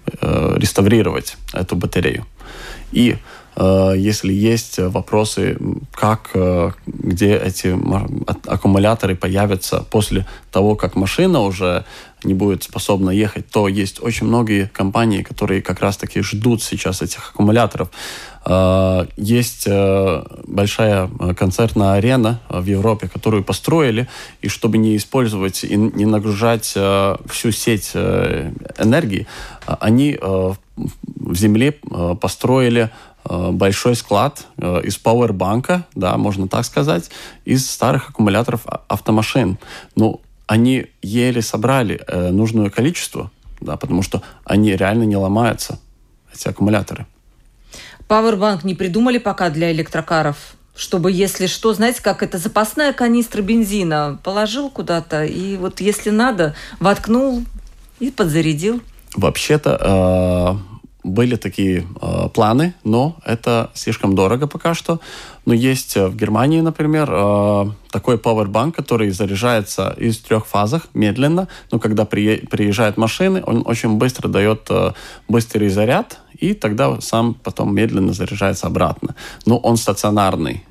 реставрировать 0.56 1.38
эту 1.54 1.76
батарею. 1.76 2.26
И 2.92 3.16
Э, 3.16 3.18
если 3.56 4.34
есть 4.34 4.80
вопросы, 4.80 5.58
как, 5.94 6.32
э, 6.34 6.72
где 6.86 7.38
эти 7.38 7.78
аккумуляторы 8.48 9.16
появятся 9.16 9.86
после 9.90 10.26
того, 10.52 10.76
как 10.76 10.96
машина 10.96 11.42
уже 11.42 11.86
не 12.24 12.34
будет 12.34 12.64
способна 12.64 13.10
ехать, 13.10 13.50
то 13.50 13.68
есть 13.68 14.02
очень 14.02 14.28
многие 14.28 14.70
компании, 14.74 15.24
которые 15.24 15.62
как 15.62 15.82
раз-таки 15.82 16.22
ждут 16.22 16.64
сейчас 16.64 17.02
этих 17.02 17.30
аккумуляторов. 17.30 17.90
Э, 18.46 19.06
есть 19.18 19.68
большая 19.68 21.10
концертная 21.38 21.94
арена 21.94 22.40
в 22.50 22.66
Европе, 22.66 23.08
которую 23.08 23.44
построили, 23.44 24.08
и 24.42 24.48
чтобы 24.48 24.80
не 24.80 24.98
использовать 24.98 25.64
и 25.64 25.76
не 25.76 26.06
нагружать 26.06 26.76
всю 27.30 27.52
сеть 27.52 27.92
энергии, 27.96 29.28
они 29.66 30.18
в 30.18 31.36
земле 31.36 31.74
построили 32.20 32.90
Э, 32.90 32.90
большой 33.30 33.96
склад 33.96 34.46
э, 34.58 34.82
из 34.84 34.98
пауэрбанка, 34.98 35.86
да, 35.96 36.18
можно 36.18 36.48
так 36.48 36.66
сказать, 36.66 37.10
из 37.46 37.70
старых 37.70 38.10
аккумуляторов 38.10 38.62
а, 38.66 38.82
автомашин. 38.88 39.58
Ну, 39.96 40.22
они 40.48 40.88
еле 41.02 41.42
собрали 41.42 42.02
э, 42.08 42.30
нужное 42.32 42.70
количество, 42.70 43.32
да, 43.62 43.78
потому 43.78 44.02
что 44.02 44.22
они 44.44 44.76
реально 44.76 45.04
не 45.04 45.16
ломаются, 45.16 45.80
эти 46.34 46.48
аккумуляторы. 46.48 47.06
Пауэрбанк 48.08 48.64
не 48.64 48.76
придумали 48.76 49.18
пока 49.18 49.50
для 49.50 49.72
электрокаров? 49.72 50.38
чтобы, 50.76 51.12
если 51.12 51.46
что, 51.46 51.72
знаете, 51.74 52.02
как 52.02 52.24
это 52.24 52.40
запасная 52.40 52.94
канистра 52.94 53.44
бензина, 53.44 54.20
положил 54.24 54.72
куда-то, 54.72 55.24
и 55.24 55.56
вот 55.56 55.82
если 55.82 56.10
надо, 56.10 56.56
воткнул 56.80 57.44
и 58.00 58.10
подзарядил. 58.10 58.82
Вообще-то 59.16 60.58
были 61.04 61.36
такие 61.36 61.86
э, 62.02 62.30
планы, 62.34 62.74
но 62.84 63.16
это 63.26 63.72
слишком 63.74 64.16
дорого 64.16 64.48
пока 64.48 64.74
что. 64.74 65.00
Но 65.46 65.54
есть 65.54 65.98
э, 65.98 66.08
в 66.08 66.16
Германии, 66.16 66.62
например, 66.62 67.10
э, 67.12 67.66
такой 67.92 68.16
powerbank, 68.16 68.72
который 68.72 69.10
заряжается 69.12 69.96
из 69.98 70.18
трех 70.20 70.46
фазах 70.46 70.88
медленно. 70.94 71.48
Но 71.72 71.80
когда 71.80 72.06
при, 72.06 72.38
приезжают 72.38 72.98
машины, 72.98 73.44
он 73.46 73.64
очень 73.66 73.98
быстро 73.98 74.28
дает 74.30 74.68
э, 74.70 74.92
быстрый 75.28 75.70
заряд, 75.70 76.20
и 76.40 76.54
тогда 76.54 77.00
сам 77.02 77.34
потом 77.34 77.76
медленно 77.76 78.14
заряжается 78.14 78.68
обратно. 78.68 79.16
Но 79.46 79.58
он 79.58 79.78
стационарный. 79.78 80.64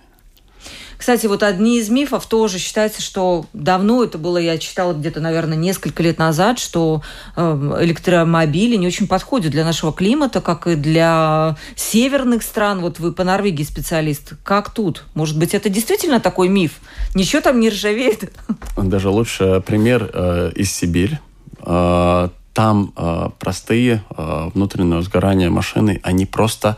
Кстати, 1.03 1.27
вот 1.27 1.43
одни 1.43 1.81
из 1.81 1.89
мифов 1.89 2.27
тоже 2.27 2.61
считается, 2.61 3.03
что 3.03 3.47
давно 3.53 4.05
это 4.05 4.19
было, 4.19 4.39
я 4.39 4.57
читала 4.57 4.93
где-то, 4.93 5.19
наверное, 5.19 5.57
несколько 5.57 6.01
лет 6.01 6.17
назад, 6.17 6.61
что 6.61 7.03
эм, 7.35 7.75
электромобили 7.83 8.77
не 8.77 8.87
очень 8.87 9.09
подходят 9.09 9.51
для 9.51 9.65
нашего 9.65 9.93
климата, 9.93 10.41
как 10.41 10.69
и 10.69 10.77
для 10.77 11.57
северных 11.75 12.45
стран. 12.45 12.83
Вот 12.83 13.01
вы 13.01 13.11
по 13.11 13.25
Норвегии 13.25 13.65
специалист. 13.65 14.35
Как 14.45 14.71
тут? 14.71 15.03
Может 15.15 15.37
быть, 15.41 15.55
это 15.55 15.69
действительно 15.69 16.21
такой 16.21 16.49
миф? 16.49 16.75
Ничего 17.17 17.43
там 17.43 17.59
не 17.59 17.71
ржавеет? 17.71 18.33
Даже 18.77 19.09
лучше 19.09 19.61
пример 19.67 20.09
э, 20.15 20.53
из 20.55 20.71
Сибири. 20.71 21.19
Э, 21.67 22.29
там 22.53 22.93
э, 22.97 23.31
простые 23.41 24.05
э, 24.17 24.51
внутреннее 24.55 25.03
сгорание 25.03 25.51
машины, 25.51 26.01
они 26.05 26.27
просто 26.27 26.77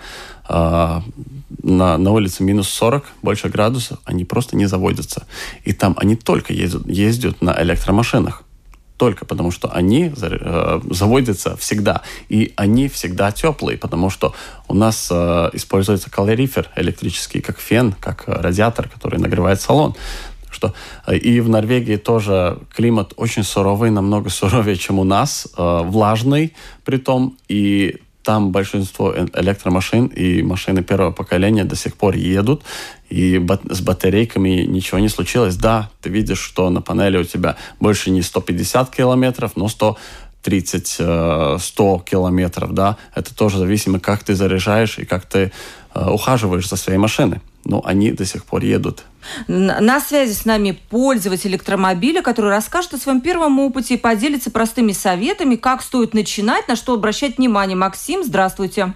э, 0.48 1.00
на, 1.64 1.98
на 1.98 2.12
улице 2.12 2.42
минус 2.42 2.68
40, 2.68 3.04
больше 3.22 3.48
градусов, 3.48 3.98
они 4.04 4.24
просто 4.24 4.56
не 4.56 4.66
заводятся. 4.66 5.26
И 5.64 5.72
там 5.72 5.96
они 5.98 6.14
только 6.14 6.52
ездят, 6.52 6.86
ездят 6.86 7.42
на 7.42 7.60
электромашинах. 7.62 8.42
Только 8.96 9.24
потому, 9.24 9.50
что 9.50 9.68
они 9.74 10.12
э, 10.16 10.80
заводятся 10.90 11.56
всегда. 11.56 12.02
И 12.28 12.52
они 12.54 12.88
всегда 12.88 13.32
теплые, 13.32 13.76
потому 13.76 14.08
что 14.08 14.34
у 14.68 14.74
нас 14.74 15.08
э, 15.10 15.50
используется 15.54 16.10
калорифер 16.10 16.70
электрический, 16.76 17.40
как 17.40 17.58
фен, 17.58 17.94
как 17.98 18.24
радиатор, 18.26 18.88
который 18.88 19.18
нагревает 19.18 19.60
салон 19.60 19.96
что 20.54 20.72
э, 21.06 21.16
и 21.16 21.40
в 21.40 21.48
Норвегии 21.48 21.96
тоже 21.96 22.58
климат 22.72 23.12
очень 23.16 23.42
суровый, 23.42 23.90
намного 23.90 24.30
суровее, 24.40 24.76
чем 24.76 24.98
у 24.98 25.04
нас, 25.04 25.48
э, 25.56 25.80
влажный 25.84 26.54
при 26.84 26.98
том, 26.98 27.36
и 27.48 28.00
там 28.24 28.50
большинство 28.50 29.14
электромашин 29.14 30.06
и 30.06 30.42
машины 30.42 30.82
первого 30.82 31.12
поколения 31.12 31.64
до 31.64 31.76
сих 31.76 31.94
пор 31.96 32.16
едут, 32.16 32.62
и 33.10 33.38
с 33.70 33.80
батарейками 33.80 34.64
ничего 34.64 34.98
не 34.98 35.08
случилось. 35.08 35.56
Да, 35.56 35.90
ты 36.00 36.08
видишь, 36.10 36.40
что 36.40 36.70
на 36.70 36.80
панели 36.80 37.18
у 37.18 37.24
тебя 37.24 37.56
больше 37.78 38.10
не 38.10 38.22
150 38.22 38.90
километров, 38.90 39.52
но 39.56 39.68
100 39.68 39.96
30, 40.42 40.86
100 40.86 41.00
э, 41.00 42.10
километров, 42.10 42.74
да, 42.74 42.98
это 43.14 43.34
тоже 43.34 43.58
зависимо, 43.58 43.98
как 43.98 44.24
ты 44.24 44.34
заряжаешь 44.34 44.98
и 44.98 45.06
как 45.06 45.24
ты 45.24 45.52
э, 45.94 46.10
ухаживаешь 46.10 46.68
за 46.68 46.76
своей 46.76 46.98
машиной. 46.98 47.40
Но 47.64 47.82
они 47.84 48.12
до 48.12 48.26
сих 48.26 48.44
пор 48.44 48.62
едут. 48.62 49.04
На 49.48 50.00
связи 50.00 50.32
с 50.32 50.44
нами 50.44 50.78
пользователь 50.90 51.50
электромобиля, 51.50 52.22
который 52.22 52.50
расскажет 52.50 52.94
о 52.94 52.98
своем 52.98 53.20
первом 53.20 53.58
опыте 53.58 53.94
и 53.94 53.98
поделится 53.98 54.50
простыми 54.50 54.92
советами, 54.92 55.56
как 55.56 55.82
стоит 55.82 56.14
начинать, 56.14 56.68
на 56.68 56.76
что 56.76 56.94
обращать 56.94 57.38
внимание. 57.38 57.76
Максим, 57.76 58.22
здравствуйте. 58.22 58.92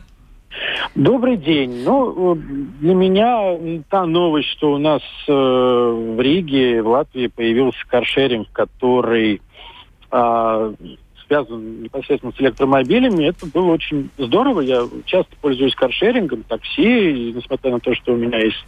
Добрый 0.95 1.37
день. 1.37 1.85
Ну, 1.85 2.35
для 2.81 2.95
меня 2.95 3.83
та 3.91 4.07
новость, 4.07 4.49
что 4.49 4.73
у 4.73 4.79
нас 4.79 5.03
э, 5.29 5.33
в 5.33 6.21
Риге, 6.21 6.83
в 6.83 6.88
Латвии 6.88 7.29
появился 7.29 7.79
каршеринг, 7.88 8.49
который 8.53 9.41
э, 10.11 10.75
связан 11.29 11.83
непосредственно 11.83 12.33
с 12.33 12.41
электромобилями, 12.41 13.29
это 13.29 13.47
было 13.47 13.73
очень 13.73 14.11
здорово. 14.19 14.61
Я 14.62 14.83
часто 15.05 15.37
пользуюсь 15.41 15.75
каршерингом, 15.75 16.43
такси, 16.43 17.11
и, 17.11 17.33
несмотря 17.33 17.73
на 17.73 17.81
то, 17.81 17.95
что 17.95 18.14
у 18.14 18.17
меня 18.17 18.38
есть 18.38 18.64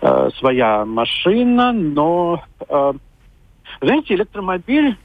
э, 0.00 0.30
своя 0.38 0.84
машина, 0.84 1.72
но, 1.72 2.42
э, 2.68 2.92
знаете, 3.80 4.14
электромобиль 4.14 4.96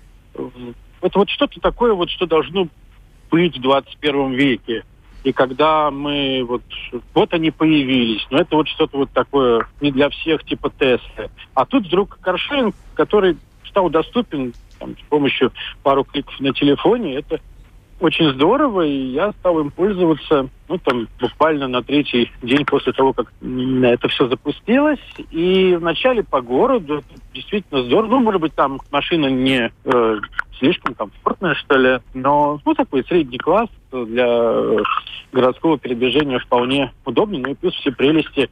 это 1.01 1.19
вот 1.19 1.29
что-то 1.29 1.59
такое, 1.59 1.93
вот, 1.93 2.09
что 2.09 2.25
должно 2.25 2.67
быть 3.29 3.57
в 3.57 3.61
21 3.61 4.31
веке. 4.31 4.83
И 5.23 5.31
когда 5.31 5.89
мы 5.89 6.43
вот 6.47 6.63
вот 7.13 7.33
они 7.33 7.51
появились, 7.51 8.25
но 8.29 8.39
это 8.39 8.55
вот 8.55 8.67
что-то 8.67 8.97
вот 8.97 9.09
такое 9.11 9.67
не 9.79 9.91
для 9.91 10.09
всех 10.09 10.43
типа 10.43 10.69
Теслы. 10.77 11.29
А 11.53 11.65
тут 11.65 11.87
вдруг 11.87 12.17
каршеринг, 12.19 12.75
который 12.93 13.37
стал 13.69 13.89
доступен 13.89 14.53
там, 14.83 14.95
с 14.97 15.09
помощью 15.09 15.51
пару 15.81 16.03
кликов 16.03 16.37
на 16.39 16.53
телефоне, 16.53 17.15
это 17.15 17.39
очень 17.99 18.29
здорово, 18.31 18.81
и 18.81 19.11
я 19.11 19.31
стал 19.39 19.59
им 19.61 19.71
пользоваться, 19.71 20.49
ну, 20.67 20.77
там, 20.77 21.07
буквально 21.21 21.69
на 21.69 21.81
третий 21.81 22.29
день 22.41 22.65
после 22.65 22.91
того, 22.91 23.13
как 23.13 23.31
это 23.41 24.07
все 24.09 24.27
запустилось. 24.27 24.99
И 25.31 25.75
вначале 25.79 26.21
по 26.21 26.41
городу 26.41 27.01
действительно 27.33 27.83
здорово. 27.83 28.11
Ну, 28.11 28.19
может 28.19 28.41
быть, 28.41 28.53
там 28.55 28.81
машина 28.91 29.27
не 29.27 29.71
э, 29.85 30.19
слишком 30.59 30.95
комфортная, 30.95 31.53
что 31.53 31.77
ли, 31.77 31.99
но, 32.13 32.59
ну, 32.65 32.73
такой 32.73 33.05
средний 33.05 33.37
класс 33.37 33.69
для 33.91 34.83
городского 35.31 35.77
передвижения 35.77 36.39
вполне 36.39 36.91
удобно, 37.05 37.39
ну 37.39 37.51
и 37.51 37.55
плюс 37.55 37.73
все 37.75 37.91
прелести 37.91 38.49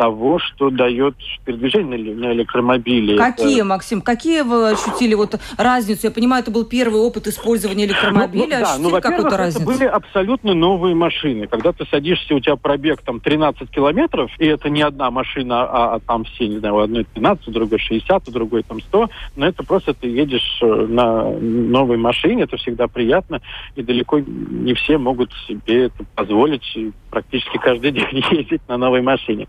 того, 0.00 0.38
что 0.38 0.70
дает 0.70 1.14
передвижение 1.44 2.14
на 2.14 2.32
электромобиле. 2.32 3.18
Какие, 3.18 3.58
это... 3.58 3.66
Максим, 3.66 4.00
какие 4.00 4.40
вы 4.40 4.70
ощутили 4.70 5.12
вот 5.12 5.38
разницу? 5.58 6.06
Я 6.06 6.10
понимаю, 6.10 6.40
это 6.40 6.50
был 6.50 6.64
первый 6.64 7.02
опыт 7.02 7.26
использования 7.26 7.84
электромобиля. 7.84 8.60
Ну, 8.60 8.60
ну, 8.60 8.64
да, 8.64 8.76
ну, 8.78 8.88
во-первых, 8.88 9.30
это 9.30 9.60
были 9.60 9.84
абсолютно 9.84 10.54
новые 10.54 10.94
машины. 10.94 11.46
Когда 11.48 11.72
ты 11.72 11.84
садишься, 11.84 12.34
у 12.34 12.40
тебя 12.40 12.56
пробег 12.56 13.02
там 13.02 13.20
13 13.20 13.70
километров, 13.70 14.30
и 14.38 14.46
это 14.46 14.70
не 14.70 14.80
одна 14.80 15.10
машина, 15.10 15.64
а, 15.64 15.96
а 15.96 16.00
там 16.00 16.24
все, 16.24 16.48
не 16.48 16.60
знаю, 16.60 16.76
у 16.76 16.78
одной 16.78 17.04
15, 17.04 17.48
у 17.48 17.50
другой 17.50 17.78
60, 17.78 18.26
у 18.26 18.30
другой 18.30 18.62
там 18.62 18.80
100, 18.80 19.10
но 19.36 19.46
это 19.46 19.62
просто 19.64 19.92
ты 19.92 20.06
едешь 20.08 20.60
э, 20.62 20.66
на 20.66 21.28
новой 21.30 21.98
машине, 21.98 22.44
это 22.44 22.56
всегда 22.56 22.88
приятно, 22.88 23.42
и 23.76 23.82
далеко 23.82 24.20
не 24.20 24.72
все 24.72 24.96
могут 24.96 25.30
себе 25.46 25.84
это 25.86 26.04
позволить 26.14 26.64
практически 27.10 27.58
каждый 27.58 27.90
день 27.92 28.22
ездить 28.30 28.62
на 28.68 28.76
новой 28.76 29.02
машине. 29.02 29.48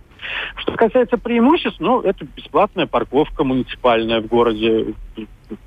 Что 0.57 0.73
касается 0.73 1.17
преимуществ, 1.17 1.79
ну, 1.79 2.01
это 2.01 2.25
бесплатная 2.35 2.87
парковка 2.87 3.43
муниципальная 3.43 4.21
в 4.21 4.27
городе. 4.27 4.93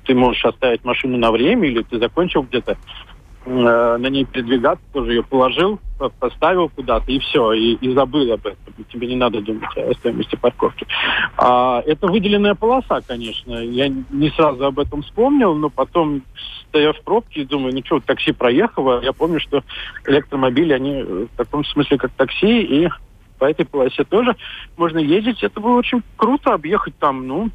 Ты 0.05 0.15
можешь 0.15 0.45
оставить 0.45 0.83
машину 0.83 1.17
на 1.17 1.31
время, 1.31 1.67
или 1.67 1.83
ты 1.83 1.99
закончил 1.99 2.43
где-то 2.43 2.77
на 3.45 4.09
ней 4.09 4.25
передвигаться, 4.25 4.83
тоже 4.91 5.13
ее 5.13 5.23
положил, 5.23 5.79
поставил 6.19 6.69
куда-то 6.69 7.11
и 7.11 7.19
все, 7.19 7.53
и, 7.53 7.73
и 7.75 7.93
забыл 7.93 8.33
об 8.33 8.45
этом. 8.45 8.57
Тебе 8.91 9.07
не 9.07 9.15
надо 9.15 9.41
думать 9.41 9.69
о 9.77 9.93
стоимости 9.93 10.35
парковки. 10.35 10.87
А, 11.37 11.81
это 11.85 12.07
выделенная 12.07 12.55
полоса, 12.55 13.01
конечно. 13.07 13.53
Я 13.53 13.87
не 13.87 14.29
сразу 14.31 14.65
об 14.65 14.79
этом 14.79 15.03
вспомнил, 15.03 15.53
но 15.53 15.69
потом, 15.69 16.23
стоя 16.67 16.93
в 16.93 17.01
пробке, 17.01 17.45
думаю, 17.45 17.73
ну 17.73 17.81
что, 17.85 17.99
такси 17.99 18.31
проехало. 18.31 19.01
Я 19.03 19.13
помню, 19.13 19.39
что 19.39 19.63
электромобили, 20.07 20.73
они 20.73 21.03
в 21.03 21.37
таком 21.37 21.63
смысле, 21.65 21.97
как 21.97 22.11
такси, 22.11 22.61
и 22.61 22.89
по 23.37 23.45
этой 23.45 23.65
полосе 23.65 24.03
тоже 24.05 24.35
можно 24.77 24.97
ездить. 24.97 25.43
Это 25.43 25.59
было 25.59 25.77
очень 25.77 26.01
круто 26.15 26.53
объехать 26.53 26.97
там, 26.97 27.27
ну, 27.27 27.49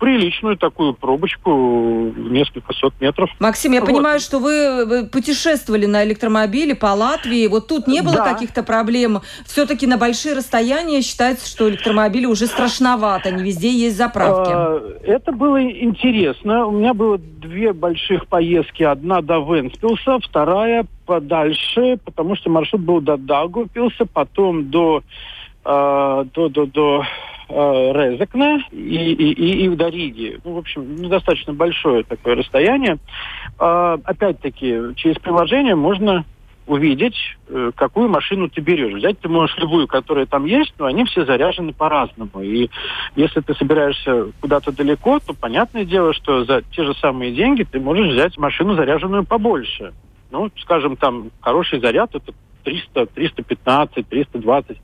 приличную 0.00 0.56
такую 0.56 0.94
пробочку 0.94 1.50
в 2.10 2.32
несколько 2.32 2.72
сот 2.72 2.94
метров. 3.00 3.30
Максим, 3.38 3.72
я 3.72 3.80
вот. 3.80 3.90
понимаю, 3.90 4.18
что 4.18 4.38
вы 4.38 5.06
путешествовали 5.06 5.84
на 5.84 6.02
электромобиле 6.04 6.74
по 6.74 6.86
Латвии. 6.86 7.46
Вот 7.46 7.68
тут 7.68 7.86
не 7.86 8.00
было 8.00 8.16
да. 8.16 8.32
каких-то 8.32 8.62
проблем. 8.62 9.20
Все-таки 9.44 9.86
на 9.86 9.98
большие 9.98 10.34
расстояния 10.34 11.02
считается, 11.02 11.46
что 11.46 11.68
электромобили 11.68 12.24
уже 12.24 12.46
страшновато. 12.46 13.30
Не 13.30 13.42
везде 13.42 13.70
есть 13.70 13.98
заправки. 13.98 14.50
А, 14.50 14.82
это 15.04 15.32
было 15.32 15.62
интересно. 15.62 16.66
У 16.66 16.72
меня 16.72 16.94
было 16.94 17.18
две 17.18 17.74
больших 17.74 18.26
поездки. 18.26 18.82
Одна 18.82 19.20
до 19.20 19.38
Венспилса, 19.40 20.18
вторая 20.18 20.86
подальше, 21.04 21.98
потому 22.04 22.36
что 22.36 22.48
маршрут 22.48 22.80
был 22.80 23.00
до 23.02 23.18
Даугавпилса, 23.18 24.06
потом 24.06 24.70
до, 24.70 25.02
э, 25.64 26.24
до, 26.32 26.48
до, 26.48 26.66
до 26.66 27.04
э, 27.50 27.92
и, 28.72 29.12
и, 29.12 29.32
и, 29.32 29.64
и 29.66 29.68
до 29.76 29.88
Риги. 29.88 30.40
Ну, 30.44 30.54
в 30.54 30.58
общем, 30.58 31.08
достаточно 31.08 31.52
большое 31.52 32.04
такое 32.04 32.36
расстояние. 32.36 32.98
Э, 33.58 33.98
опять-таки, 34.04 34.94
через 34.96 35.16
приложение 35.16 35.74
можно 35.74 36.24
увидеть, 36.70 37.16
э, 37.48 37.72
какую 37.74 38.08
машину 38.08 38.48
ты 38.48 38.60
берешь. 38.60 38.94
Взять 38.94 39.18
ты 39.18 39.28
можешь 39.28 39.56
любую, 39.58 39.88
которая 39.88 40.26
там 40.26 40.44
есть, 40.44 40.72
но 40.78 40.86
они 40.86 41.04
все 41.04 41.24
заряжены 41.24 41.72
по-разному. 41.72 42.42
И 42.42 42.70
если 43.16 43.40
ты 43.40 43.54
собираешься 43.54 44.26
куда-то 44.40 44.70
далеко, 44.70 45.18
то 45.18 45.34
понятное 45.34 45.84
дело, 45.84 46.12
что 46.12 46.44
за 46.44 46.62
те 46.62 46.84
же 46.84 46.94
самые 46.94 47.32
деньги 47.32 47.64
ты 47.64 47.80
можешь 47.80 48.12
взять 48.12 48.38
машину, 48.38 48.74
заряженную 48.74 49.24
побольше. 49.24 49.92
Ну, 50.30 50.48
скажем, 50.60 50.96
там 50.96 51.30
хороший 51.40 51.80
заряд 51.80 52.14
это 52.14 52.32
300, 52.62 53.06
315, 53.06 54.08
320 54.08 54.78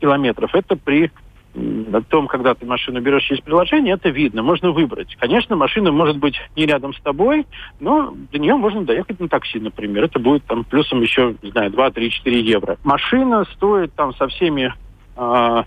километров. 0.00 0.54
Это 0.54 0.76
при 0.76 1.10
о 1.56 2.02
том, 2.02 2.26
когда 2.26 2.54
ты 2.54 2.66
машину 2.66 3.00
берешь 3.00 3.24
через 3.24 3.42
приложение, 3.42 3.94
это 3.94 4.10
видно, 4.10 4.42
можно 4.42 4.72
выбрать. 4.72 5.16
Конечно, 5.16 5.56
машина 5.56 5.90
может 5.90 6.18
быть 6.18 6.36
не 6.54 6.66
рядом 6.66 6.92
с 6.92 7.00
тобой, 7.00 7.46
но 7.80 8.14
до 8.32 8.38
нее 8.38 8.56
можно 8.56 8.84
доехать 8.84 9.20
на 9.20 9.28
такси, 9.28 9.58
например. 9.58 10.04
Это 10.04 10.18
будет 10.18 10.44
там 10.44 10.64
плюсом 10.64 11.00
еще, 11.00 11.34
не 11.42 11.50
знаю, 11.50 11.70
2, 11.70 11.90
3, 11.90 12.10
4 12.10 12.40
евро. 12.40 12.76
Машина 12.84 13.44
стоит 13.54 13.94
там 13.94 14.14
со 14.14 14.28
всеми 14.28 14.74
э, 15.16 15.62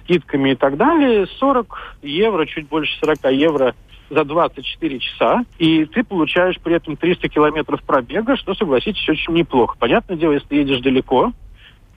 скидками 0.00 0.50
и 0.50 0.54
так 0.56 0.76
далее 0.76 1.26
40 1.38 1.96
евро, 2.02 2.46
чуть 2.46 2.68
больше 2.68 2.92
40 3.00 3.32
евро 3.32 3.74
за 4.10 4.24
24 4.24 4.98
часа, 4.98 5.44
и 5.58 5.84
ты 5.84 6.02
получаешь 6.02 6.58
при 6.58 6.74
этом 6.74 6.96
300 6.96 7.28
километров 7.28 7.80
пробега, 7.84 8.36
что, 8.36 8.54
согласитесь, 8.54 9.08
очень 9.08 9.34
неплохо. 9.34 9.76
Понятное 9.78 10.16
дело, 10.16 10.32
если 10.32 10.48
ты 10.48 10.56
едешь 10.56 10.80
далеко, 10.80 11.32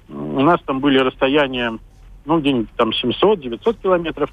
у 0.10 0.42
нас 0.42 0.62
там 0.62 0.80
были 0.80 1.00
расстояния 1.00 1.80
ну, 2.26 2.40
где-нибудь 2.40 2.70
там 2.76 2.90
700-900 2.90 3.82
километров, 3.82 4.32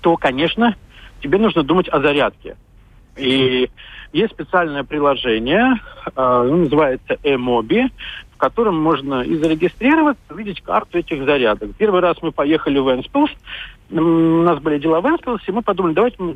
то, 0.00 0.16
конечно, 0.16 0.76
тебе 1.22 1.38
нужно 1.38 1.62
думать 1.62 1.88
о 1.88 2.00
зарядке. 2.00 2.56
И 3.16 3.70
есть 4.12 4.32
специальное 4.32 4.84
приложение, 4.84 5.80
э, 6.14 6.42
называется 6.42 7.18
e 7.22 7.36
в 7.36 8.38
котором 8.38 8.80
можно 8.80 9.22
и 9.22 9.34
зарегистрироваться, 9.36 10.22
увидеть 10.28 10.60
карту 10.60 10.98
этих 10.98 11.24
зарядок. 11.24 11.70
Первый 11.78 12.02
раз 12.02 12.18
мы 12.20 12.32
поехали 12.32 12.78
в 12.78 12.92
Энспилс, 12.92 13.30
у 13.90 14.42
нас 14.42 14.58
были 14.60 14.78
дела 14.78 15.00
в 15.00 15.06
Энспилсе, 15.06 15.52
мы 15.52 15.62
подумали, 15.62 15.94
давайте 15.94 16.16
мы 16.20 16.34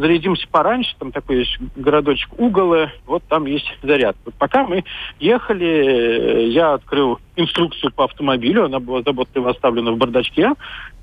зарядимся 0.00 0.48
пораньше, 0.48 0.94
там 0.98 1.12
такой 1.12 1.38
есть 1.40 1.56
городочек 1.76 2.28
Уголы, 2.38 2.90
вот 3.06 3.22
там 3.28 3.46
есть 3.46 3.66
заряд. 3.82 4.16
Вот 4.24 4.34
пока 4.34 4.66
мы 4.66 4.84
ехали, 5.20 6.48
я 6.50 6.74
открыл 6.74 7.20
инструкцию 7.36 7.92
по 7.92 8.04
автомобилю, 8.04 8.64
она 8.64 8.80
была 8.80 9.02
заботливо 9.02 9.50
оставлена 9.50 9.92
в 9.92 9.96
бардачке, 9.96 10.52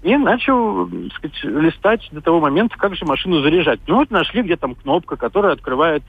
и 0.03 0.15
начал, 0.17 0.87
так 0.87 1.13
сказать, 1.13 1.43
листать 1.43 2.09
до 2.11 2.21
того 2.21 2.39
момента, 2.39 2.77
как 2.77 2.95
же 2.95 3.05
машину 3.05 3.41
заряжать. 3.41 3.79
Ну 3.87 3.95
вот 3.95 4.11
нашли, 4.11 4.43
где 4.43 4.57
там 4.57 4.75
кнопка, 4.75 5.15
которая 5.15 5.53
открывает 5.53 6.03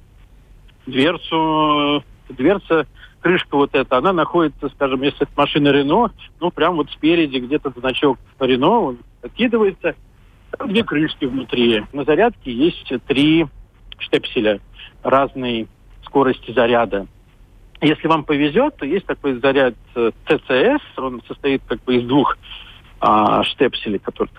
дверцу, 0.87 2.03
дверца 2.29 2.87
крышка 3.21 3.57
вот 3.57 3.71
эта, 3.75 3.99
она 3.99 4.13
находится, 4.13 4.69
скажем, 4.69 5.03
если 5.03 5.23
это 5.23 5.33
машина 5.37 5.69
Рено, 5.69 6.13
ну, 6.39 6.51
прям 6.53 6.77
вот 6.77 6.91
спереди 6.93 7.39
где-то 7.39 7.73
значок 7.77 8.19
Рено, 8.39 8.95
откидывается, 9.23 9.95
там 10.57 10.69
две 10.69 10.85
крышки 10.85 11.25
внутри. 11.25 11.85
На 11.93 12.05
зарядке 12.05 12.53
есть 12.53 12.93
три 13.07 13.47
штепселя 13.99 14.61
разной 15.03 15.69
скорости 16.05 16.53
заряда. 16.53 17.07
Если 17.81 18.09
вам 18.09 18.25
повезет, 18.25 18.77
то 18.77 18.87
есть 18.87 19.07
такой 19.07 19.39
заряд 19.41 19.75
ТЦС, 19.95 20.99
он 20.99 21.23
состоит 21.29 21.63
как 21.67 21.83
бы 21.85 21.97
из 21.97 22.05
двух 22.07 22.39
а, 23.01 23.43
штепселей, 23.45 23.99
которые 23.99 24.33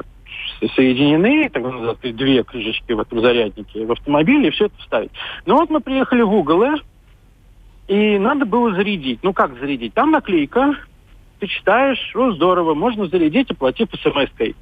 соединены, 0.75 1.49
так 1.49 1.61
называют, 1.61 1.99
две 2.01 2.43
крышечки 2.43 2.93
в 2.93 2.99
этом 2.99 3.21
заряднике 3.21 3.85
в 3.85 3.91
автомобиле, 3.91 4.47
и 4.47 4.51
все 4.51 4.65
это 4.65 4.77
вставить. 4.79 5.11
Ну 5.45 5.55
вот 5.55 5.69
мы 5.69 5.81
приехали 5.81 6.21
в 6.21 6.33
угол, 6.33 6.63
и 7.87 8.17
надо 8.17 8.45
было 8.45 8.73
зарядить. 8.73 9.19
Ну 9.21 9.33
как 9.33 9.57
зарядить? 9.59 9.93
Там 9.93 10.11
наклейка, 10.11 10.75
ты 11.39 11.47
читаешь, 11.47 12.11
о, 12.15 12.31
здорово, 12.31 12.73
можно 12.73 13.07
зарядить, 13.07 13.51
оплатив 13.51 13.89
смс-кой. 14.01 14.55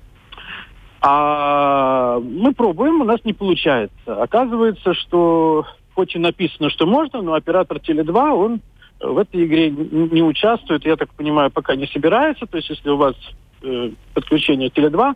А 1.07 2.19
мы 2.19 2.51
пробуем, 2.55 3.01
у 3.01 3.03
нас 3.03 3.23
не 3.25 3.33
получается. 3.33 4.23
Оказывается, 4.23 4.95
что 4.95 5.63
хоть 5.93 6.15
и 6.15 6.19
написано, 6.19 6.71
что 6.71 6.87
можно, 6.87 7.21
но 7.21 7.35
оператор 7.35 7.77
Теле2, 7.77 8.31
он 8.31 8.61
в 8.99 9.19
этой 9.19 9.45
игре 9.45 9.69
не 9.69 10.23
участвует, 10.23 10.83
я 10.83 10.95
так 10.95 11.13
понимаю, 11.13 11.51
пока 11.51 11.75
не 11.75 11.85
собирается. 11.85 12.47
То 12.47 12.57
есть, 12.57 12.71
если 12.71 12.89
у 12.89 12.97
вас 12.97 13.13
э, 13.61 13.91
подключение 14.15 14.69
Теле2, 14.69 15.13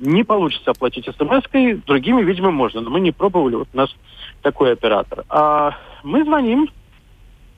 не 0.00 0.24
получится 0.24 0.70
оплатить 0.70 1.04
смс-кой, 1.04 1.82
другими, 1.86 2.22
видимо, 2.22 2.50
можно. 2.50 2.80
Но 2.80 2.88
мы 2.88 3.00
не 3.00 3.12
пробовали, 3.12 3.56
вот 3.56 3.68
у 3.74 3.76
нас 3.76 3.94
такой 4.40 4.72
оператор. 4.72 5.26
А 5.28 5.76
мы 6.02 6.24
звоним 6.24 6.66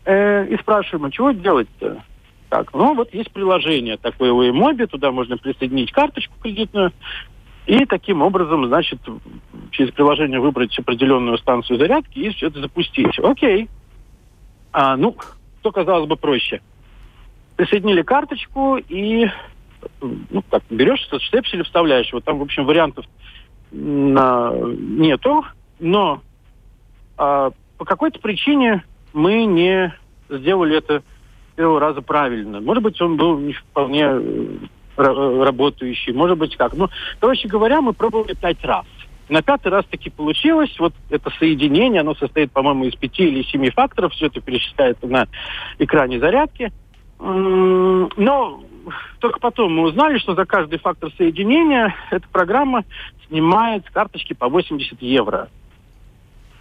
э, 0.04 0.48
и 0.48 0.56
спрашиваем, 0.56 1.04
а 1.04 1.12
чего 1.12 1.30
делать-то? 1.30 2.02
Так, 2.48 2.72
ну 2.72 2.94
вот 2.94 3.12
есть 3.12 3.30
приложение 3.30 3.98
такое 3.98 4.32
у 4.32 4.42
Эмоби, 4.42 4.86
туда 4.86 5.12
можно 5.12 5.36
присоединить 5.36 5.92
карточку 5.92 6.34
кредитную, 6.40 6.92
и 7.68 7.84
таким 7.84 8.22
образом, 8.22 8.66
значит, 8.66 8.98
через 9.72 9.92
приложение 9.92 10.40
выбрать 10.40 10.76
определенную 10.78 11.36
станцию 11.36 11.78
зарядки 11.78 12.18
и 12.18 12.30
все 12.30 12.46
это 12.46 12.62
запустить. 12.62 13.18
Окей. 13.18 13.68
А, 14.72 14.96
ну, 14.96 15.14
что 15.60 15.70
казалось 15.70 16.08
бы 16.08 16.16
проще. 16.16 16.62
Присоединили 17.56 18.00
карточку 18.00 18.78
и 18.78 19.26
ну, 20.00 20.42
как, 20.50 20.62
берешь 20.70 21.06
этот 21.08 21.20
штепсель 21.20 21.60
и 21.60 21.62
вставляешь. 21.62 22.10
Вот 22.10 22.24
там, 22.24 22.38
в 22.38 22.42
общем, 22.42 22.64
вариантов 22.64 23.04
на... 23.70 24.50
нету, 24.54 25.44
но 25.78 26.22
а, 27.18 27.50
по 27.76 27.84
какой-то 27.84 28.18
причине 28.18 28.82
мы 29.12 29.44
не 29.44 29.92
сделали 30.30 30.78
это 30.78 31.02
первого 31.54 31.80
раза 31.80 32.00
правильно. 32.00 32.62
Может 32.62 32.82
быть, 32.82 32.98
он 33.02 33.18
был 33.18 33.38
не 33.38 33.52
вполне 33.52 34.06
э, 34.06 34.46
работающий, 34.98 36.12
может 36.12 36.38
быть, 36.38 36.56
как. 36.56 36.74
Ну, 36.74 36.88
короче 37.20 37.48
говоря, 37.48 37.80
мы 37.80 37.92
пробовали 37.92 38.34
пять 38.34 38.62
раз. 38.64 38.84
На 39.28 39.42
пятый 39.42 39.68
раз 39.68 39.84
таки 39.86 40.10
получилось. 40.10 40.74
Вот 40.78 40.94
это 41.10 41.30
соединение, 41.38 42.00
оно 42.00 42.14
состоит, 42.14 42.50
по-моему, 42.50 42.86
из 42.86 42.94
пяти 42.94 43.28
или 43.28 43.42
семи 43.42 43.70
факторов. 43.70 44.12
Все 44.12 44.26
это 44.26 44.40
перечисляется 44.40 45.06
на 45.06 45.26
экране 45.78 46.18
зарядки. 46.18 46.72
Но 47.18 48.62
только 49.20 49.38
потом 49.38 49.74
мы 49.74 49.82
узнали, 49.82 50.18
что 50.18 50.34
за 50.34 50.46
каждый 50.46 50.78
фактор 50.78 51.10
соединения 51.16 51.94
эта 52.10 52.26
программа 52.28 52.84
снимает 53.28 53.84
с 53.86 53.90
карточки 53.90 54.32
по 54.32 54.48
80 54.48 55.02
евро. 55.02 55.48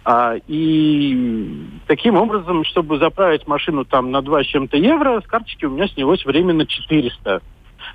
А, 0.04 0.36
и 0.46 1.66
таким 1.86 2.16
образом, 2.16 2.64
чтобы 2.64 2.98
заправить 2.98 3.46
машину 3.46 3.84
там 3.84 4.10
на 4.10 4.22
2 4.22 4.44
с 4.44 4.46
чем-то 4.46 4.76
евро, 4.76 5.20
с 5.20 5.26
карточки 5.26 5.64
у 5.64 5.70
меня 5.70 5.86
снялось 5.88 6.24
временно 6.24 6.66
400. 6.66 7.42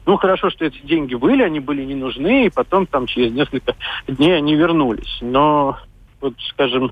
Ну, 0.06 0.18
хорошо, 0.18 0.50
что 0.50 0.66
эти 0.66 0.80
деньги 0.86 1.16
были, 1.16 1.44
они 1.44 1.60
были 1.60 1.84
не 1.84 1.96
нужны, 1.96 2.46
и 2.46 2.50
потом 2.50 2.86
там 2.86 3.08
через 3.08 3.32
несколько 3.32 3.76
дней 4.08 4.36
они 4.36 4.56
вернулись. 4.56 5.18
Но, 5.22 5.78
вот, 6.20 6.34
скажем, 6.50 6.92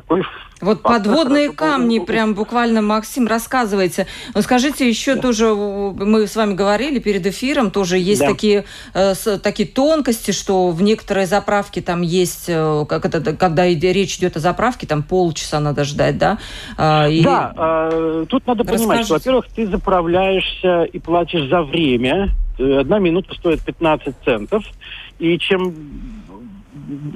такой 0.00 0.22
вот 0.60 0.82
подводные 0.82 1.52
камни, 1.52 1.98
прям 1.98 2.34
буквально, 2.34 2.80
Максим, 2.80 3.26
рассказывайте. 3.26 4.06
Но 4.34 4.40
скажите, 4.40 4.88
еще 4.88 5.14
да. 5.16 5.20
тоже, 5.20 5.54
мы 5.54 6.26
с 6.26 6.34
вами 6.34 6.54
говорили 6.54 6.98
перед 6.98 7.26
эфиром, 7.26 7.70
тоже 7.70 7.98
есть 7.98 8.22
да. 8.22 8.28
такие, 8.28 8.64
э, 8.94 9.14
с, 9.14 9.38
такие 9.38 9.68
тонкости, 9.68 10.30
что 10.30 10.70
в 10.70 10.80
некоторые 10.80 11.26
заправки 11.26 11.80
там 11.80 12.00
есть, 12.00 12.46
э, 12.48 12.86
как 12.88 13.04
это, 13.04 13.36
когда 13.36 13.66
речь 13.66 14.16
идет 14.16 14.36
о 14.38 14.40
заправке, 14.40 14.86
там 14.86 15.02
полчаса 15.02 15.60
надо 15.60 15.84
ждать, 15.84 16.16
да? 16.16 16.38
Э, 16.78 17.10
и... 17.10 17.22
Да, 17.22 17.52
э, 17.92 18.24
тут 18.26 18.46
надо 18.46 18.62
Расскажите. 18.62 18.88
понимать, 18.88 19.04
что, 19.04 19.14
во-первых, 19.14 19.46
ты 19.54 19.66
заправляешься 19.66 20.84
и 20.84 20.98
платишь 20.98 21.50
за 21.50 21.62
время. 21.62 22.30
Э, 22.58 22.78
одна 22.80 22.98
минута 22.98 23.34
стоит 23.34 23.60
15 23.60 24.14
центов. 24.24 24.64
И 25.18 25.38
чем 25.38 25.74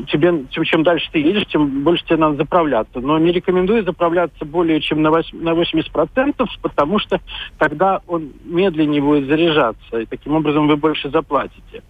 тебе, 0.08 0.44
чем 0.50 0.82
дальше 0.82 1.08
ты 1.12 1.20
едешь, 1.20 1.46
тем 1.46 1.84
больше 1.84 2.04
тебе 2.04 2.16
надо 2.16 2.36
заправляться. 2.36 3.00
Но 3.00 3.18
не 3.18 3.32
рекомендую 3.32 3.84
заправляться 3.84 4.44
более 4.44 4.80
чем 4.80 5.02
на, 5.02 5.10
8, 5.10 5.42
на 5.42 5.50
80%, 5.50 6.46
потому 6.62 6.98
что 6.98 7.20
тогда 7.58 8.00
он 8.06 8.32
медленнее 8.44 9.00
будет 9.00 9.26
заряжаться, 9.26 9.98
и 9.98 10.06
таким 10.06 10.34
образом 10.34 10.66
вы 10.66 10.76
больше 10.76 11.10
заплатите. 11.10 11.82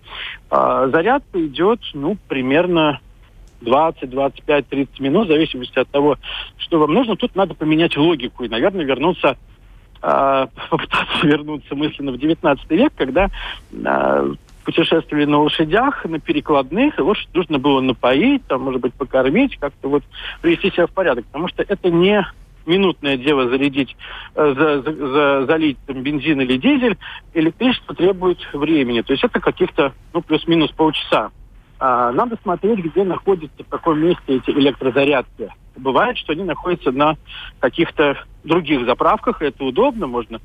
А 0.50 0.88
зарядка 0.88 1.44
идет, 1.44 1.80
ну, 1.94 2.16
примерно 2.28 3.00
20, 3.62 4.10
25, 4.10 4.68
30 4.68 5.00
минут, 5.00 5.26
в 5.26 5.30
зависимости 5.30 5.78
от 5.78 5.88
того, 5.88 6.16
что 6.58 6.78
вам 6.78 6.92
нужно. 6.92 7.16
Тут 7.16 7.34
надо 7.34 7.54
поменять 7.54 7.96
логику 7.96 8.44
и, 8.44 8.48
наверное, 8.48 8.84
вернуться 8.84 9.36
а, 10.02 10.48
попытаться 10.70 11.26
вернуться 11.26 11.74
мысленно 11.74 12.12
в 12.12 12.18
19 12.18 12.70
век, 12.70 12.92
когда 12.96 13.28
а, 13.84 14.32
путешествовали 14.64 15.24
на 15.24 15.38
лошадях, 15.40 16.04
на 16.04 16.18
перекладных, 16.18 16.98
и 16.98 17.02
лошадь 17.02 17.28
нужно 17.34 17.58
было 17.58 17.80
напоить, 17.80 18.46
там, 18.46 18.62
может 18.62 18.80
быть, 18.80 18.94
покормить, 18.94 19.58
как-то 19.58 19.88
вот 19.88 20.02
привести 20.42 20.70
себя 20.70 20.86
в 20.86 20.92
порядок. 20.92 21.24
Потому 21.26 21.48
что 21.48 21.62
это 21.62 21.90
не 21.90 22.24
минутное 22.66 23.16
дело 23.16 23.48
зарядить, 23.48 23.96
э, 24.34 24.54
за, 24.56 24.82
за, 24.82 24.92
за, 24.92 25.46
залить 25.46 25.78
там, 25.86 26.02
бензин 26.02 26.40
или 26.40 26.56
дизель, 26.56 26.96
электричество 27.34 27.94
требует 27.94 28.38
времени. 28.52 29.00
То 29.02 29.12
есть 29.12 29.24
это 29.24 29.40
каких-то, 29.40 29.92
ну, 30.12 30.22
плюс-минус 30.22 30.70
полчаса. 30.72 31.30
А, 31.78 32.12
надо 32.12 32.36
смотреть, 32.42 32.80
где 32.80 33.04
находятся, 33.04 33.64
в 33.64 33.68
каком 33.68 34.00
месте 34.00 34.22
эти 34.26 34.50
электрозарядки. 34.50 35.48
Бывает, 35.76 36.18
что 36.18 36.32
они 36.32 36.44
находятся 36.44 36.92
на 36.92 37.16
каких-то 37.58 38.18
других 38.44 38.84
заправках, 38.84 39.40
и 39.40 39.46
это 39.46 39.64
удобно, 39.64 40.06
можно 40.06 40.40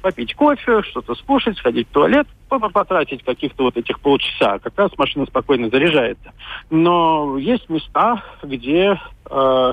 попить 0.00 0.34
кофе, 0.34 0.82
что-то 0.82 1.14
скушать, 1.14 1.56
сходить 1.58 1.88
в 1.88 1.92
туалет, 1.92 2.26
потратить 2.48 3.22
каких-то 3.24 3.64
вот 3.64 3.76
этих 3.76 4.00
полчаса. 4.00 4.58
Как 4.58 4.72
раз 4.76 4.90
машина 4.96 5.26
спокойно 5.26 5.68
заряжается. 5.68 6.32
Но 6.70 7.36
есть 7.38 7.68
места, 7.68 8.22
где 8.42 9.00
э, 9.30 9.72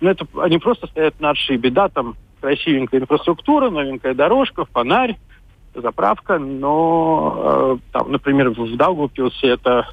ну, 0.00 0.10
это, 0.10 0.26
они 0.40 0.58
просто 0.58 0.86
стоят 0.88 1.20
на 1.20 1.30
отшибе. 1.30 1.70
Да, 1.70 1.88
там 1.88 2.16
красивенькая 2.40 3.00
инфраструктура, 3.00 3.70
новенькая 3.70 4.14
дорожка, 4.14 4.64
фонарь, 4.66 5.16
заправка, 5.74 6.38
но, 6.38 7.78
э, 7.82 7.92
там, 7.92 8.12
например, 8.12 8.50
в 8.50 8.76
Даугавпилсе 8.76 9.48
это 9.48 9.88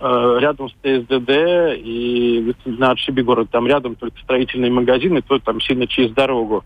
э, 0.00 0.36
рядом 0.40 0.68
с 0.68 0.72
ТСДД 0.82 1.30
и 1.76 2.54
на 2.64 2.92
отшибе 2.92 3.22
города, 3.22 3.48
там 3.50 3.66
рядом 3.66 3.94
только 3.94 4.18
строительные 4.20 4.70
магазины, 4.70 5.22
то 5.22 5.38
там 5.38 5.60
сильно 5.60 5.86
через 5.86 6.12
дорогу 6.12 6.64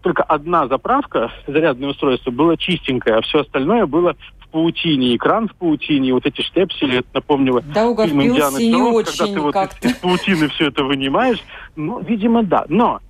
только 0.00 0.22
одна 0.22 0.66
заправка, 0.66 1.30
зарядное 1.46 1.90
устройство, 1.90 2.30
было 2.30 2.56
чистенькое, 2.56 3.16
а 3.16 3.22
все 3.22 3.40
остальное 3.40 3.86
было 3.86 4.14
в 4.40 4.48
паутине. 4.48 5.16
Экран 5.16 5.48
в 5.48 5.54
паутине, 5.54 6.12
вот 6.14 6.26
эти 6.26 6.42
штепсели, 6.42 6.98
это 6.98 7.08
напомнило 7.14 7.62
да, 7.62 7.94
фильм 8.04 8.22
«Индиана 8.22 8.58
Джонс», 8.58 9.18
когда 9.18 9.32
ты 9.32 9.40
вот 9.40 9.56
из, 9.56 9.90
из 9.90 9.96
паутины 9.96 10.48
все 10.48 10.68
это 10.68 10.84
вынимаешь. 10.84 11.38
Ну, 11.76 12.00
видимо, 12.00 12.42
да. 12.42 12.64
Но 12.68 13.00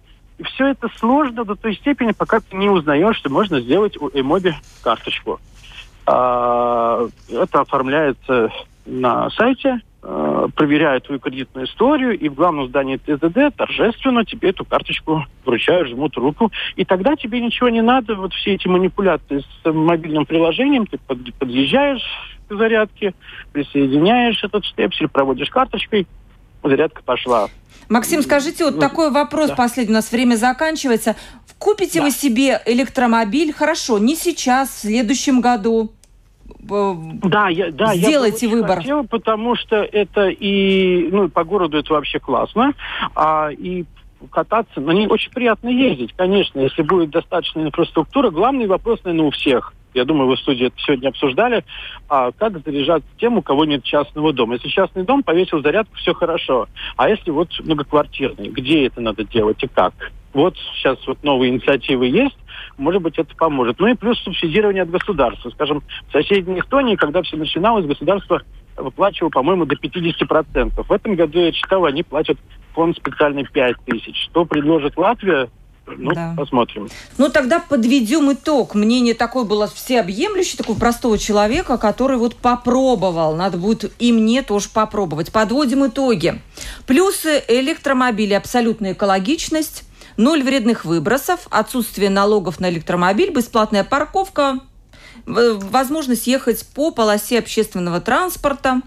все 0.45 0.69
это 0.69 0.89
сложно 0.97 1.45
до 1.45 1.55
той 1.55 1.75
степени, 1.75 2.13
пока 2.13 2.41
ты 2.41 2.57
не 2.57 2.69
узнаешь, 2.69 3.17
что 3.17 3.31
можно 3.31 3.61
сделать 3.61 3.97
у 3.97 4.09
Эмоби 4.09 4.55
карточку. 4.83 5.41
А, 6.07 7.07
это 7.29 7.61
оформляется 7.61 8.51
на 8.87 9.31
сайте, 9.31 9.81
э, 10.03 10.49
проверяют 10.55 11.05
твою 11.05 11.21
кредитную 11.21 11.67
историю, 11.67 12.19
и 12.19 12.29
в 12.29 12.35
главном 12.35 12.69
здании 12.69 12.97
ТЗД 12.97 13.57
торжественно 13.57 14.25
тебе 14.25 14.51
эту 14.51 14.65
карточку 14.65 15.25
вручают, 15.45 15.89
жмут 15.89 16.17
руку, 16.17 16.51
и 16.77 16.85
тогда 16.85 17.17
тебе 17.17 17.41
ничего 17.41 17.69
не 17.69 17.83
надо, 17.83 18.15
вот 18.15 18.33
все 18.35 18.55
эти 18.55 18.69
манипуляции 18.69 19.41
с 19.41 19.73
мобильным 19.73 20.27
приложением, 20.27 20.87
ты 20.87 20.99
под, 20.99 21.35
подъезжаешь 21.35 22.03
к 22.49 22.55
зарядке, 22.55 23.15
присоединяешь 23.53 24.43
этот 24.43 24.65
штепсель, 24.65 25.09
проводишь 25.09 25.51
карточкой, 25.51 26.07
зарядка 26.63 27.03
пошла. 27.03 27.49
Максим, 27.89 28.23
скажите, 28.23 28.65
вот 28.65 28.75
ну, 28.75 28.81
такой 28.81 29.11
вопрос 29.11 29.49
да. 29.49 29.57
последний, 29.57 29.93
у 29.93 29.97
нас 29.97 30.13
время 30.13 30.37
заканчивается. 30.37 31.17
Купите 31.59 31.99
да. 31.99 32.07
вы 32.07 32.11
себе 32.11 32.63
электромобиль, 32.65 33.53
хорошо, 33.53 33.99
не 33.99 34.15
сейчас, 34.17 34.71
в 34.71 34.81
следующем 34.81 35.41
году, 35.41 35.93
да, 36.59 37.49
я, 37.49 37.71
да, 37.71 37.95
сделайте 37.95 38.47
я 38.47 38.53
выбор. 38.53 38.79
Хотел, 38.79 39.05
потому 39.05 39.57
что 39.57 39.77
это 39.77 40.29
и 40.29 41.09
ну 41.11 41.29
по 41.29 41.45
городу 41.45 41.79
это 41.79 41.93
вообще 41.93 42.19
классно, 42.19 42.73
а 43.15 43.51
и 43.51 43.85
кататься, 44.31 44.81
на 44.81 44.91
ней 44.91 45.07
очень 45.07 45.33
приятно 45.33 45.69
ездить, 45.69 46.13
конечно, 46.17 46.61
если 46.61 46.83
будет 46.83 47.11
достаточная 47.11 47.65
инфраструктура. 47.65 48.31
Главный 48.31 48.67
вопрос, 48.67 49.01
наверное, 49.05 49.29
у 49.29 49.31
всех. 49.31 49.73
Я 49.95 50.05
думаю, 50.05 50.29
вы 50.29 50.37
в 50.37 50.41
студии 50.41 50.67
это 50.67 50.77
сегодня 50.79 51.09
обсуждали. 51.09 51.65
А 52.09 52.31
как 52.33 52.63
заряжать 52.65 53.03
тем, 53.19 53.39
у 53.39 53.43
кого 53.43 53.65
нет 53.65 53.83
частного 53.83 54.33
дома? 54.33 54.55
Если 54.55 54.69
частный 54.69 55.03
дом, 55.03 55.23
повесил 55.23 55.63
зарядку, 55.63 55.97
все 55.97 56.15
хорошо. 56.15 56.69
А 56.97 57.09
если 57.09 57.31
вот 57.31 57.49
многоквартирный, 57.61 58.49
где 58.51 58.87
это 58.87 59.01
надо 59.01 59.25
делать 59.25 59.63
и 59.63 59.67
как? 59.67 59.95
Вот 60.33 60.55
сейчас 60.77 60.99
вот 61.07 61.23
новые 61.23 61.51
инициативы 61.51 62.07
есть, 62.07 62.37
может 62.79 63.03
быть, 63.03 63.19
это 63.19 63.35
поможет. 63.37 63.79
Ну 63.79 63.89
и 63.89 63.95
плюс 63.95 64.19
субсидирование 64.21 64.85
от 64.85 64.91
государства. 64.91 65.51
Скажем, 65.51 65.83
в 66.09 66.13
соседней 66.13 66.61
Эстонии, 66.61 66.97
когда 66.97 67.23
все 67.23 67.37
начиналось, 67.37 67.87
государство 67.87 68.43
выплачивало, 68.77 69.31
по-моему, 69.31 69.67
до 69.67 69.77
50%. 69.77 70.83
В 70.83 70.93
этом 70.93 71.15
году, 71.15 71.41
я 71.41 71.53
читал, 71.53 71.85
они 71.85 72.03
платят 72.03 72.39
фонд 72.75 72.97
специальный 72.97 73.45
5 73.45 73.77
тысяч. 73.85 74.17
Что 74.31 74.45
предложит 74.45 74.97
Латвия, 74.97 75.49
ну, 75.87 76.13
да. 76.13 76.35
посмотрим. 76.37 76.89
Ну, 77.19 77.29
тогда 77.29 77.59
подведем 77.59 78.33
итог. 78.33 78.75
Мнение 78.75 79.15
такое 79.15 79.45
было 79.45 79.67
всеобъемлющее, 79.67 80.57
такого 80.57 80.79
простого 80.79 81.19
человека, 81.19 81.79
который 81.79 82.17
вот 82.17 82.37
попробовал. 82.37 83.37
Надо 83.37 83.59
будет 83.59 83.93
и 83.99 84.13
мне 84.13 84.43
тоже 84.43 84.69
попробовать. 84.73 85.33
Подводим 85.33 85.87
итоги. 85.87 86.41
Плюсы 86.87 87.43
электромобиля– 87.49 88.37
абсолютная 88.39 88.93
экологичность, 88.93 89.90
ноль 90.17 90.43
вредных 90.43 90.85
выбросов, 90.85 91.47
отсутствие 91.51 92.11
налогов 92.11 92.61
на 92.61 92.71
электромобиль, 92.71 93.33
бесплатная 93.33 93.85
парковка, 93.85 94.61
возможность 95.27 96.27
ехать 96.27 96.67
по 96.75 96.91
полосе 96.91 97.39
общественного 97.39 98.01
транспорта, 98.01 98.83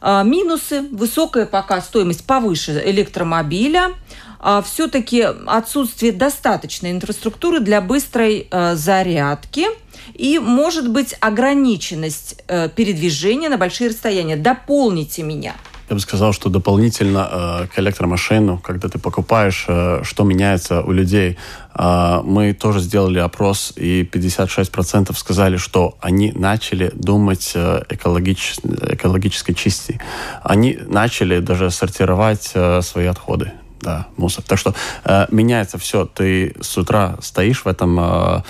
а, 0.00 0.22
минусы, 0.22 0.82
высокая 0.82 1.46
пока 1.46 1.80
стоимость 1.80 2.26
повыше 2.26 2.82
электромобиля, 2.84 3.92
а, 4.38 4.62
все-таки 4.62 5.22
отсутствие 5.46 6.12
достаточной 6.12 6.90
инфраструктуры 6.90 7.60
для 7.60 7.80
быстрой 7.80 8.46
а, 8.50 8.74
зарядки 8.74 9.66
и, 10.12 10.38
может 10.38 10.90
быть, 10.90 11.14
ограниченность 11.20 12.42
э, 12.46 12.68
передвижения 12.68 13.48
на 13.48 13.56
большие 13.56 13.88
расстояния. 13.88 14.36
Дополните 14.36 15.22
меня– 15.22 15.54
я 15.88 15.94
бы 15.94 16.00
сказал, 16.00 16.32
что 16.32 16.48
дополнительно 16.48 17.28
э, 17.30 17.66
к 17.66 17.78
электромашину, 17.78 18.58
когда 18.58 18.88
ты 18.88 18.98
покупаешь, 18.98 19.66
э, 19.68 20.00
что 20.02 20.24
меняется 20.24 20.82
у 20.82 20.92
людей, 20.92 21.36
э, 21.74 22.20
мы 22.24 22.54
тоже 22.54 22.80
сделали 22.80 23.18
опрос, 23.18 23.72
и 23.76 24.02
56% 24.02 25.14
сказали, 25.14 25.56
что 25.58 25.96
они 26.00 26.32
начали 26.32 26.90
думать 26.94 27.52
э, 27.54 27.82
экологич, 27.90 28.56
экологической 28.62 29.52
чисти. 29.54 30.00
Они 30.42 30.78
начали 30.86 31.40
даже 31.40 31.70
сортировать 31.70 32.52
э, 32.54 32.80
свои 32.82 33.06
отходы 33.06 33.52
да, 33.84 34.06
мусор. 34.16 34.42
Так 34.44 34.58
что 34.58 34.74
э, 35.04 35.26
меняется 35.30 35.78
все. 35.78 36.06
Ты 36.06 36.54
с 36.60 36.76
утра 36.78 37.16
стоишь 37.20 37.64
в 37.64 37.68
этом... 37.68 38.00
Э, 38.00 38.42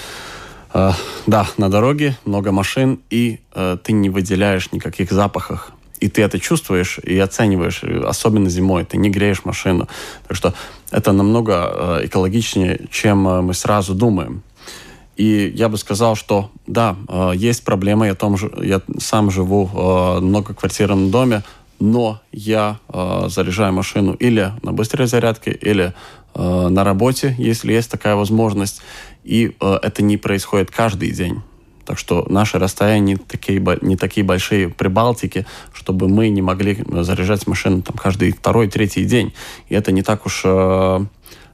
э, 0.73 0.93
да, 1.27 1.47
на 1.57 1.69
дороге 1.69 2.17
много 2.25 2.53
машин, 2.53 3.01
и 3.11 3.41
э, 3.55 3.77
ты 3.83 3.93
не 3.93 4.09
выделяешь 4.09 4.71
никаких 4.73 5.11
запахов 5.11 5.74
и 6.05 6.09
ты 6.09 6.21
это 6.21 6.39
чувствуешь 6.39 6.99
и 6.99 7.19
оцениваешь, 7.19 7.83
особенно 7.83 8.51
зимой, 8.51 8.85
ты 8.85 8.99
не 8.99 9.09
греешь 9.09 9.47
машину. 9.47 9.89
Так 10.29 10.37
что 10.37 10.53
это 10.91 11.13
намного 11.13 11.53
э, 11.55 12.07
экологичнее, 12.07 12.79
чем 12.91 13.27
э, 13.27 13.41
мы 13.41 13.55
сразу 13.55 13.95
думаем. 13.95 14.43
И 15.17 15.51
я 15.57 15.71
бы 15.71 15.79
сказал, 15.79 16.15
что 16.15 16.51
да, 16.67 16.97
э, 17.09 17.33
есть 17.37 17.65
проблема, 17.65 18.07
я, 18.07 18.15
том 18.15 18.37
я 18.63 18.83
сам 18.99 19.31
живу 19.31 19.65
в 19.65 20.21
многоквартирном 20.21 21.11
доме, 21.11 21.43
но 21.81 22.21
я 22.33 22.79
заряжаю 23.27 23.73
машину 23.73 24.13
или 24.13 24.53
на 24.63 24.73
быстрой 24.73 25.07
зарядке, 25.07 25.51
или 25.51 25.93
на 26.35 26.85
работе, 26.85 27.35
если 27.39 27.73
есть 27.73 27.91
такая 27.91 28.15
возможность. 28.15 28.83
И 29.25 29.57
это 29.61 30.03
не 30.03 30.17
происходит 30.17 30.71
каждый 30.71 31.11
день. 31.11 31.43
Так 31.85 31.99
что 31.99 32.25
наши 32.29 32.59
расстояния 32.59 33.15
не 33.15 33.17
такие, 33.17 33.63
не 33.83 33.97
такие 33.97 34.25
большие 34.25 34.69
при 34.69 34.89
Балтике, 34.89 35.47
чтобы 35.73 36.09
мы 36.09 36.29
не 36.29 36.43
могли 36.43 36.85
заряжать 37.03 37.47
машину 37.47 37.83
там, 37.83 37.97
каждый 37.97 38.33
второй, 38.33 38.69
третий 38.69 39.05
день. 39.05 39.33
И 39.69 39.75
это 39.75 39.93
не 39.93 40.03
так 40.03 40.27
уж 40.27 40.43
э, 40.45 41.05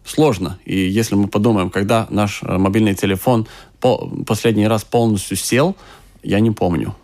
сложно. 0.05 0.59
И 0.64 0.76
если 0.76 1.14
мы 1.14 1.28
подумаем, 1.28 1.70
когда 1.70 2.07
наш 2.11 2.43
э, 2.43 2.59
мобильный 2.59 2.95
телефон 2.95 3.47
по, 3.81 4.09
последний 4.26 4.68
раз 4.68 4.85
полностью 4.85 5.37
сел, 5.37 5.76
я 6.22 6.41
не 6.41 6.51
помню. 6.51 6.95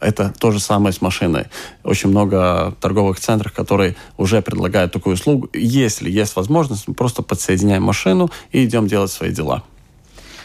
Это 0.00 0.32
то 0.38 0.50
же 0.50 0.60
самое 0.60 0.94
с 0.94 1.02
машиной. 1.02 1.46
Очень 1.84 2.08
много 2.08 2.74
торговых 2.80 3.20
центров, 3.20 3.52
которые 3.52 3.96
уже 4.16 4.40
предлагают 4.40 4.92
такую 4.92 5.14
услугу. 5.14 5.50
Если 5.52 6.10
есть 6.10 6.36
возможность, 6.36 6.88
мы 6.88 6.94
просто 6.94 7.22
подсоединяем 7.22 7.82
машину 7.82 8.30
и 8.50 8.64
идем 8.64 8.86
делать 8.86 9.12
свои 9.12 9.30
дела. 9.30 9.62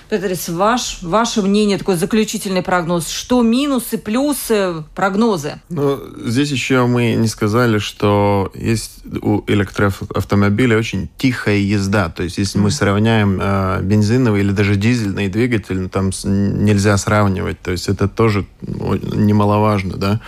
Петрис, 0.09 0.49
ваш, 0.49 0.99
ваше 1.01 1.41
мнение, 1.41 1.77
такой 1.77 1.95
заключительный 1.95 2.61
прогноз. 2.61 3.09
Что 3.09 3.41
минусы, 3.41 3.97
плюсы, 3.97 4.83
прогнозы? 4.93 5.61
Ну, 5.69 5.99
здесь 6.25 6.51
еще 6.51 6.85
мы 6.85 7.13
не 7.13 7.27
сказали, 7.27 7.79
что 7.79 8.51
есть 8.53 9.03
у 9.21 9.41
электроавтомобиля 9.47 10.77
очень 10.77 11.09
тихая 11.17 11.57
езда. 11.57 12.09
То 12.09 12.23
есть, 12.23 12.37
если 12.37 12.59
мы 12.59 12.69
сравняем 12.69 13.39
э, 13.41 13.81
бензиновый 13.81 14.41
или 14.41 14.51
даже 14.51 14.75
дизельный 14.75 15.27
двигатель, 15.27 15.79
ну, 15.79 15.89
там 15.89 16.11
нельзя 16.23 16.97
сравнивать. 16.97 17.59
То 17.61 17.71
есть, 17.71 17.89
это 17.89 18.07
тоже 18.07 18.45
немаловажно, 18.61 19.97
да. 19.97 20.21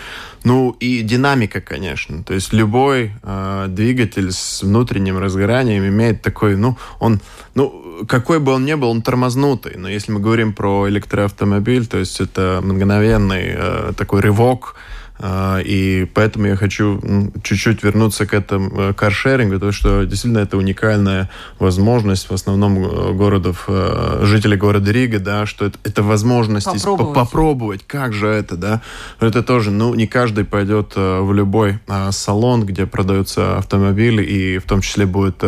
Ну 0.43 0.71
и 0.79 1.01
динамика, 1.01 1.59
конечно. 1.59 2.23
То 2.23 2.33
есть 2.33 2.53
любой 2.53 3.11
э, 3.21 3.65
двигатель 3.67 4.31
с 4.31 4.63
внутренним 4.63 5.17
разгоранием 5.17 5.85
имеет 5.85 6.21
такой, 6.21 6.55
ну, 6.55 6.77
он, 6.99 7.19
ну, 7.53 7.86
какой 8.05 8.39
бы 8.39 8.51
он 8.53 8.65
ни 8.65 8.73
был, 8.73 8.89
он 8.89 9.01
тормознутый. 9.01 9.73
Но 9.77 9.89
если 9.89 10.11
мы 10.11 10.19
говорим 10.19 10.53
про 10.53 10.87
электроавтомобиль, 10.89 11.87
то 11.87 11.97
есть 11.97 12.19
это 12.19 12.59
мгновенный 12.63 13.55
э, 13.55 13.93
такой 13.97 14.21
рывок, 14.21 14.75
и 15.23 16.07
поэтому 16.13 16.47
я 16.47 16.55
хочу 16.55 17.01
чуть-чуть 17.43 17.83
вернуться 17.83 18.25
к 18.25 18.33
этому 18.33 18.93
каршерингу, 18.93 19.55
потому 19.55 19.71
что 19.71 20.03
действительно 20.05 20.39
это 20.39 20.57
уникальная 20.57 21.29
возможность 21.59 22.29
в 22.29 22.33
основном 22.33 22.77
э, 22.77 23.13
городов, 23.13 23.65
э, 23.67 24.19
жителей 24.23 24.57
города 24.57 24.91
Рига, 24.91 25.19
да, 25.19 25.45
что 25.45 25.65
это, 25.65 25.77
это 25.83 26.03
возможность 26.03 26.65
попробовать. 26.65 27.15
попробовать, 27.15 27.87
как 27.87 28.13
же 28.13 28.27
это, 28.27 28.55
да. 28.55 28.81
Это 29.19 29.43
тоже, 29.43 29.71
ну, 29.71 29.93
не 29.95 30.07
каждый 30.07 30.45
пойдет 30.45 30.93
э, 30.95 31.19
в 31.21 31.33
любой 31.33 31.79
а, 31.87 32.11
салон, 32.11 32.65
где 32.65 32.85
продаются 32.85 33.57
автомобили, 33.57 34.23
и 34.23 34.57
в 34.57 34.63
том 34.63 34.81
числе 34.81 35.05
будет 35.05 35.43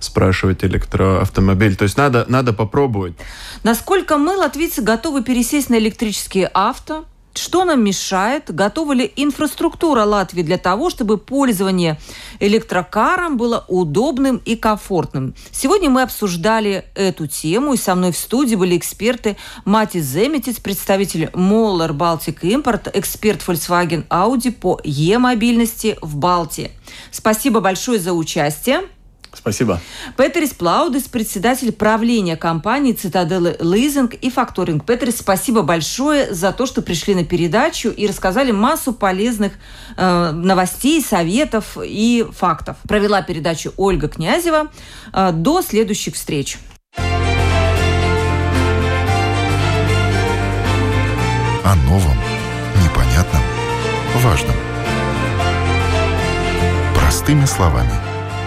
спрашивать 0.00 0.64
электроавтомобиль. 0.64 1.76
То 1.76 1.84
есть 1.84 1.96
надо, 1.96 2.24
надо 2.28 2.52
попробовать. 2.52 3.14
Насколько 3.62 4.18
мы, 4.18 4.36
латвийцы, 4.36 4.82
готовы 4.82 5.22
пересесть 5.22 5.70
на 5.70 5.78
электрические 5.78 6.46
авто? 6.48 7.04
Что 7.34 7.64
нам 7.64 7.82
мешает? 7.82 8.54
Готова 8.54 8.92
ли 8.92 9.10
инфраструктура 9.16 10.04
Латвии 10.04 10.42
для 10.42 10.58
того, 10.58 10.90
чтобы 10.90 11.16
пользование 11.16 11.98
электрокаром 12.40 13.36
было 13.36 13.64
удобным 13.68 14.36
и 14.44 14.54
комфортным? 14.54 15.34
Сегодня 15.50 15.88
мы 15.88 16.02
обсуждали 16.02 16.84
эту 16.94 17.26
тему, 17.26 17.72
и 17.72 17.78
со 17.78 17.94
мной 17.94 18.12
в 18.12 18.18
студии 18.18 18.54
были 18.54 18.76
эксперты 18.76 19.36
Мати 19.64 20.00
Земетец, 20.00 20.60
представитель 20.60 21.30
Moller 21.32 21.92
Baltic 21.92 22.40
Import, 22.42 22.90
эксперт 22.92 23.40
Volkswagen 23.46 24.06
Audi 24.08 24.52
по 24.52 24.78
e-мобильности 24.84 25.96
в 26.02 26.16
Балтии. 26.16 26.70
Спасибо 27.10 27.60
большое 27.60 27.98
за 27.98 28.12
участие. 28.12 28.82
Спасибо. 29.34 29.80
Петерис 30.16 30.50
Плаудес, 30.50 31.04
председатель 31.04 31.72
правления 31.72 32.36
компании 32.36 32.92
«Цитаделы 32.92 33.56
Лизинг» 33.60 34.14
и 34.14 34.30
«Факторинг». 34.30 34.84
Петерис, 34.84 35.18
спасибо 35.18 35.62
большое 35.62 36.34
за 36.34 36.52
то, 36.52 36.66
что 36.66 36.82
пришли 36.82 37.14
на 37.14 37.24
передачу 37.24 37.88
и 37.88 38.06
рассказали 38.06 38.52
массу 38.52 38.92
полезных 38.92 39.54
э, 39.96 40.30
новостей, 40.32 41.02
советов 41.02 41.78
и 41.82 42.26
фактов. 42.30 42.76
Провела 42.86 43.22
передачу 43.22 43.72
Ольга 43.76 44.08
Князева. 44.08 44.70
Э, 45.12 45.32
до 45.32 45.62
следующих 45.62 46.14
встреч. 46.14 46.58
О 51.64 51.74
новом, 51.86 52.16
непонятном, 52.84 53.42
важном. 54.22 54.56
Простыми 56.94 57.46
словами– 57.46 57.92